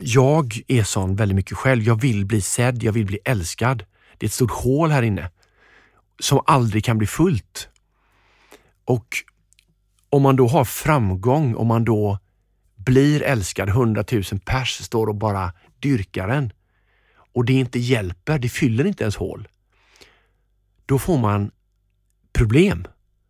jag 0.00 0.60
är 0.68 0.82
sån 0.82 1.16
väldigt 1.16 1.36
mycket 1.36 1.56
själv. 1.56 1.82
Jag 1.82 2.00
vill 2.00 2.26
bli 2.26 2.40
sedd, 2.40 2.82
jag 2.82 2.92
vill 2.92 3.06
bli 3.06 3.18
älskad. 3.24 3.84
Det 4.18 4.26
är 4.26 4.28
ett 4.28 4.32
stort 4.32 4.50
hål 4.50 4.90
här 4.90 5.02
inne 5.02 5.30
som 6.20 6.40
aldrig 6.46 6.84
kan 6.84 6.98
bli 6.98 7.06
fullt. 7.06 7.68
Och 8.84 9.06
om 10.10 10.22
man 10.22 10.36
då 10.36 10.48
har 10.48 10.64
framgång, 10.64 11.54
om 11.54 11.66
man 11.66 11.84
då 11.84 12.18
blir 12.76 13.22
älskad, 13.22 13.68
hundratusen 13.68 14.38
pers 14.38 14.78
står 14.82 15.06
och 15.06 15.14
bara 15.14 15.52
dyrkar 15.80 16.28
en 16.28 16.52
och 17.36 17.44
det 17.44 17.52
inte 17.52 17.78
hjälper, 17.78 18.38
det 18.38 18.48
fyller 18.48 18.84
inte 18.84 19.04
ens 19.04 19.16
hål. 19.16 19.48
Då 20.86 20.98
får 20.98 21.18
man 21.18 21.50
problem. 22.32 22.86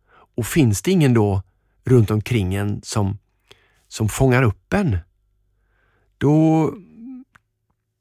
Och 0.09 0.45
finns 0.45 0.81
det 0.81 0.91
ingen 0.91 1.13
då 1.13 1.41
runt 1.85 2.11
omkring 2.11 2.55
en 2.55 2.81
som, 2.83 3.17
som 3.87 4.09
fångar 4.09 4.43
upp 4.43 4.73
en, 4.73 4.97
då 6.17 6.73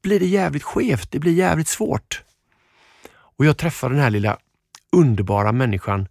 blir 0.02 0.20
det 0.20 0.26
jävligt 0.26 0.62
skevt. 0.62 1.10
Det 1.10 1.18
blir 1.18 1.32
jävligt 1.32 1.68
svårt. 1.68 2.22
Och 3.08 3.44
jag 3.46 3.56
träffade 3.56 3.94
den 3.94 4.02
här 4.02 4.10
lilla 4.10 4.38
underbara 4.92 5.52
människan 5.52 6.08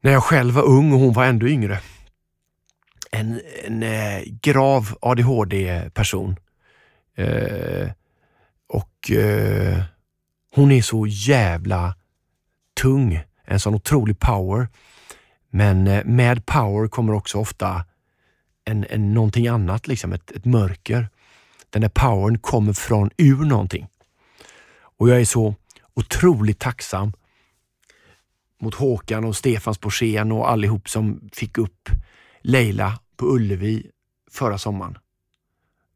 när 0.00 0.12
jag 0.12 0.22
själv 0.22 0.54
var 0.54 0.62
ung 0.62 0.92
och 0.92 0.98
hon 0.98 1.12
var 1.12 1.24
ändå 1.24 1.48
yngre. 1.48 1.80
En, 3.10 3.40
en 3.64 3.82
eh, 3.82 4.22
grav 4.24 4.98
ADHD-person. 5.00 6.36
Eh, 7.14 7.90
och 8.68 9.10
eh, 9.10 9.82
hon 10.54 10.72
är 10.72 10.82
så 10.82 11.06
jävla 11.06 11.94
tung. 12.80 13.22
En 13.44 13.60
sån 13.60 13.74
otrolig 13.74 14.18
power. 14.18 14.68
Men 15.50 15.86
eh, 15.86 16.04
med 16.04 16.46
power 16.46 16.88
kommer 16.88 17.12
också 17.12 17.38
ofta 17.38 17.84
en, 18.64 18.86
en, 18.90 19.14
någonting 19.14 19.48
annat, 19.48 19.86
liksom 19.86 20.12
ett, 20.12 20.30
ett 20.30 20.44
mörker. 20.44 21.08
Den 21.70 21.82
där 21.82 21.88
powern 21.88 22.38
kommer 22.38 22.72
från 22.72 23.10
ur 23.16 23.44
någonting. 23.44 23.86
Och 24.98 25.08
jag 25.08 25.20
är 25.20 25.24
så 25.24 25.54
otroligt 25.94 26.58
tacksam 26.58 27.12
mot 28.60 28.74
Håkan 28.74 29.24
och 29.24 29.36
Stefans 29.36 29.80
Borssén 29.80 30.32
och 30.32 30.50
allihop 30.50 30.88
som 30.88 31.30
fick 31.32 31.58
upp 31.58 31.88
Leila 32.40 32.98
på 33.16 33.26
Ullevi 33.26 33.90
förra 34.30 34.58
sommaren. 34.58 34.98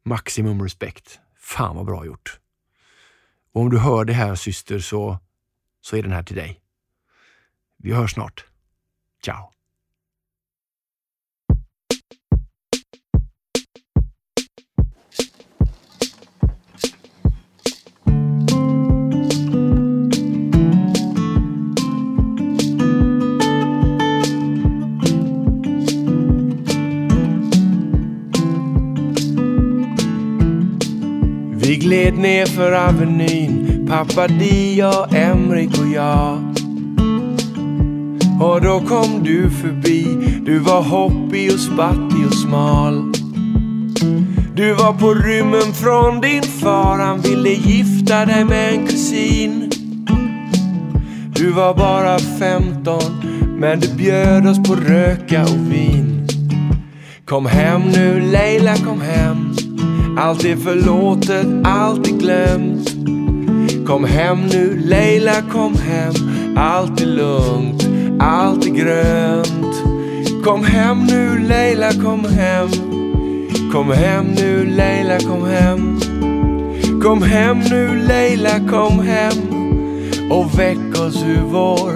Maximum 0.04 0.62
respekt. 0.62 1.20
Fan 1.36 1.76
vad 1.76 1.86
bra 1.86 2.06
gjort. 2.06 2.40
Och 3.52 3.60
om 3.60 3.70
du 3.70 3.78
hör 3.78 4.04
det 4.04 4.12
här 4.12 4.34
syster 4.34 4.78
så, 4.78 5.18
så 5.80 5.96
är 5.96 6.02
den 6.02 6.12
här 6.12 6.22
till 6.22 6.36
dig. 6.36 6.60
Vi 7.76 7.92
hörs 7.92 8.12
snart. 8.12 8.44
Ciao! 9.24 9.53
Vi 31.74 31.80
gled 31.80 32.14
ner 32.14 32.46
för 32.46 32.72
Avenyn, 32.72 33.86
pappa 33.90 34.28
Dia, 34.28 34.92
Emrik 35.12 35.78
och 35.78 35.88
jag. 35.94 36.38
Och 38.40 38.60
då 38.60 38.80
kom 38.80 39.22
du 39.22 39.50
förbi, 39.50 40.06
du 40.46 40.58
var 40.58 40.82
hoppig 40.82 41.52
och 41.52 41.60
spattig 41.60 42.26
och 42.26 42.34
smal. 42.34 43.12
Du 44.56 44.74
var 44.74 44.92
på 44.92 45.14
rymmen 45.14 45.72
från 45.72 46.20
din 46.20 46.42
far, 46.42 46.98
han 46.98 47.20
ville 47.20 47.50
gifta 47.50 48.24
dig 48.24 48.44
med 48.44 48.74
en 48.74 48.86
kusin. 48.86 49.70
Du 51.34 51.50
var 51.50 51.74
bara 51.74 52.18
15, 52.18 53.00
men 53.58 53.80
du 53.80 53.94
bjöd 53.94 54.46
oss 54.46 54.68
på 54.68 54.74
röka 54.74 55.42
och 55.42 55.72
vin. 55.72 56.26
Kom 57.24 57.46
hem 57.46 57.82
nu 57.82 58.20
Leila, 58.20 58.76
kom 58.76 59.00
hem. 59.00 59.53
Allt 60.16 60.44
är 60.44 60.56
förlåtet, 60.56 61.46
allt 61.64 62.08
är 62.08 62.12
glömt. 62.12 62.90
Kom 63.86 64.04
hem 64.04 64.46
nu 64.46 64.82
Leila, 64.84 65.42
kom 65.52 65.74
hem. 65.74 66.12
Allt 66.56 67.00
är 67.00 67.06
lugnt, 67.06 67.88
allt 68.20 68.66
är 68.66 68.70
grönt. 68.70 69.76
Kom 70.44 70.64
hem 70.64 71.06
nu 71.06 71.38
Leila, 71.38 71.92
kom 71.92 72.24
hem. 72.24 72.68
Kom 73.72 73.90
hem 73.90 74.24
nu 74.24 74.66
Leila, 74.66 75.18
kom 75.18 75.44
hem. 75.44 76.00
Kom 77.02 77.22
hem 77.22 77.58
nu 77.58 78.02
Leila, 78.08 78.60
kom 78.70 79.00
hem. 79.00 79.32
Och 80.30 80.58
väck 80.58 80.98
oss 80.98 81.22
ur 81.22 81.42
vår 81.50 81.92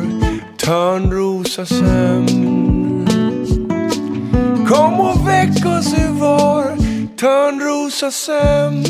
Törnrosasömn. 0.56 2.58
Kom 4.68 5.00
och 5.00 5.28
väck 5.28 5.66
oss 5.66 5.94
ur 5.94 6.12
vår 6.12 6.77
Törnrosasömn. 7.20 8.84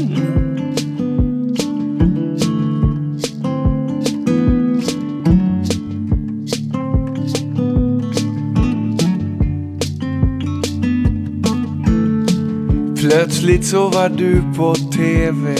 Plötsligt 12.96 13.66
så 13.66 13.88
var 13.88 14.08
du 14.08 14.42
på 14.56 14.74
TV 14.74 15.56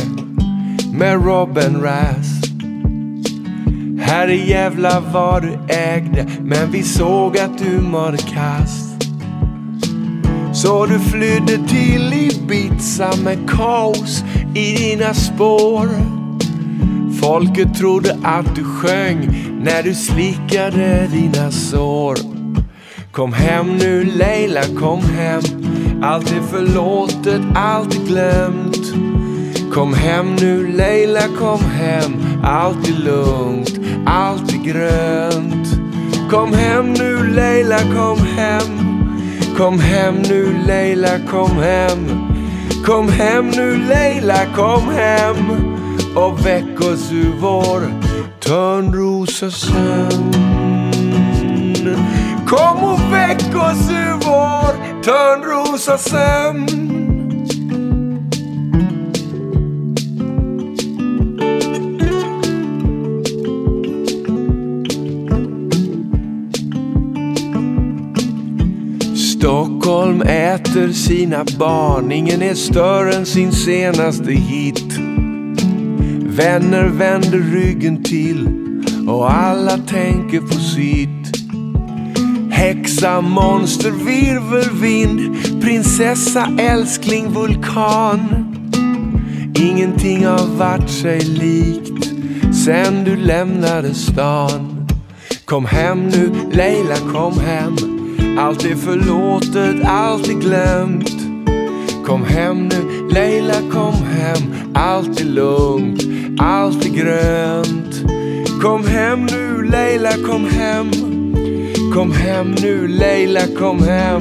med 0.92 1.24
Robin 1.24 1.82
Rass. 1.82 2.38
Här 4.00 4.28
i 4.28 4.50
Gävla 4.50 5.00
vad 5.12 5.42
du 5.42 5.58
ägde, 5.74 6.26
men 6.40 6.70
vi 6.70 6.82
såg 6.82 7.38
att 7.38 7.58
du 7.58 7.80
mådde 7.80 8.18
kass. 8.18 8.77
Så 10.62 10.86
du 10.86 10.98
flydde 10.98 11.68
till 11.68 12.12
Ibiza 12.12 13.10
med 13.24 13.38
kaos 13.50 14.24
i 14.54 14.76
dina 14.76 15.14
spår. 15.14 15.88
Folket 17.20 17.74
trodde 17.74 18.18
att 18.22 18.54
du 18.56 18.64
sjöng 18.64 19.28
när 19.60 19.82
du 19.82 19.94
slickade 19.94 21.06
dina 21.12 21.50
sår. 21.50 22.16
Kom 23.12 23.32
hem 23.32 23.76
nu 23.76 24.04
Leila, 24.04 24.62
kom 24.80 25.00
hem. 25.00 25.42
Allt 26.02 26.32
är 26.32 26.42
förlåtet, 26.50 27.42
allt 27.54 27.94
är 27.94 28.06
glömt. 28.06 28.92
Kom 29.74 29.94
hem 29.94 30.36
nu 30.36 30.72
Leila, 30.72 31.28
kom 31.38 31.60
hem. 31.60 32.12
Allt 32.42 32.88
är 32.88 33.04
lugnt, 33.04 33.80
allt 34.06 34.52
är 34.52 34.64
grönt. 34.64 35.68
Kom 36.30 36.52
hem 36.52 36.92
nu 36.92 37.26
Leila, 37.34 37.78
kom 37.78 38.18
hem. 38.18 38.87
Kom 39.58 39.78
hem 39.80 40.14
nu 40.14 40.56
Leila, 40.66 41.18
kom 41.30 41.50
hem. 41.50 42.06
Kom 42.86 43.08
hem 43.08 43.50
nu 43.50 43.76
Leila, 43.88 44.46
kom 44.56 44.88
hem. 44.88 45.36
Och 46.16 46.46
väck 46.46 46.80
oss 46.80 47.12
ur 47.12 47.32
vår 47.40 47.82
törnrosasömn. 48.40 50.32
Kom 52.46 52.84
och 52.84 53.12
väck 53.12 53.54
oss 53.54 53.90
ur 53.90 54.12
vår 54.26 55.02
törnrosasömn. 55.02 56.87
Stockholm 69.38 70.22
äter 70.22 70.92
sina 70.92 71.44
barn, 71.58 72.12
ingen 72.12 72.42
är 72.42 72.54
större 72.54 73.14
än 73.14 73.26
sin 73.26 73.52
senaste 73.52 74.32
hit. 74.32 74.98
Vänner 76.22 76.88
vänder 76.88 77.38
ryggen 77.38 78.02
till 78.02 78.48
och 79.08 79.32
alla 79.32 79.78
tänker 79.78 80.40
på 80.40 80.54
sitt. 80.54 81.48
Häxa, 82.50 83.20
monster, 83.20 83.90
virvelvind, 83.90 85.36
prinsessa, 85.62 86.48
älskling, 86.58 87.32
vulkan. 87.32 88.20
Ingenting 89.54 90.26
har 90.26 90.46
varit 90.46 90.90
sig 90.90 91.20
likt 91.20 92.08
sen 92.64 93.04
du 93.04 93.16
lämnade 93.16 93.94
stan. 93.94 94.86
Kom 95.44 95.66
hem 95.66 96.08
nu, 96.08 96.30
Leila, 96.52 96.96
kom 97.12 97.40
hem. 97.40 97.87
Allt 98.36 98.64
är 98.64 98.74
förlåtet, 98.74 99.84
allt 99.84 100.28
är 100.28 100.32
glömt. 100.32 101.18
Kom 102.06 102.24
hem 102.24 102.68
nu, 102.68 103.08
Leila, 103.10 103.54
kom 103.72 103.94
hem. 103.94 104.54
Allt 104.74 105.20
är 105.20 105.24
lugnt, 105.24 106.02
allt 106.38 106.84
är 106.84 106.88
grönt. 106.88 107.94
Kom 108.62 108.86
hem 108.86 109.26
nu, 109.26 109.62
Leila, 109.62 110.12
kom 110.26 110.44
hem. 110.44 110.90
Kom 111.94 112.12
hem 112.12 112.54
nu, 112.62 112.88
Leila, 112.88 113.40
kom 113.58 113.82
hem. 113.82 114.20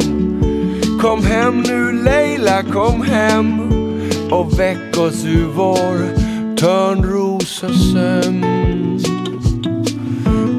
Kom 1.01 1.25
hem 1.25 1.61
nu, 1.61 1.91
Leila, 2.03 2.63
kom 2.63 3.01
hem. 3.01 3.61
Och 4.31 4.59
väck 4.59 4.97
oss 4.97 5.25
ur 5.25 5.47
vår 5.55 6.15
törnrosasömn. 6.55 8.45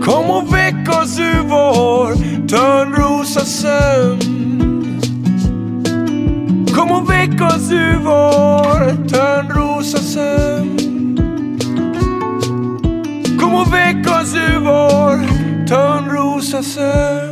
Kom 0.05 0.31
och 0.31 0.55
väck 0.55 0.89
oss 1.03 1.19
ur 1.19 1.43
vår 1.49 2.38
törnrosasömn. 2.49 4.19
Kom 6.75 6.91
och 6.91 7.11
väck 7.11 7.43
oss 7.43 7.73
ur 7.73 7.99
vår 8.05 9.09
törnrosasömn. 9.09 10.79
Kom 13.41 13.55
och 13.55 13.73
väck 13.75 14.07
oss 14.07 14.35
ur 14.35 14.59
vår 14.59 15.27
törnrosasömn. 15.67 17.28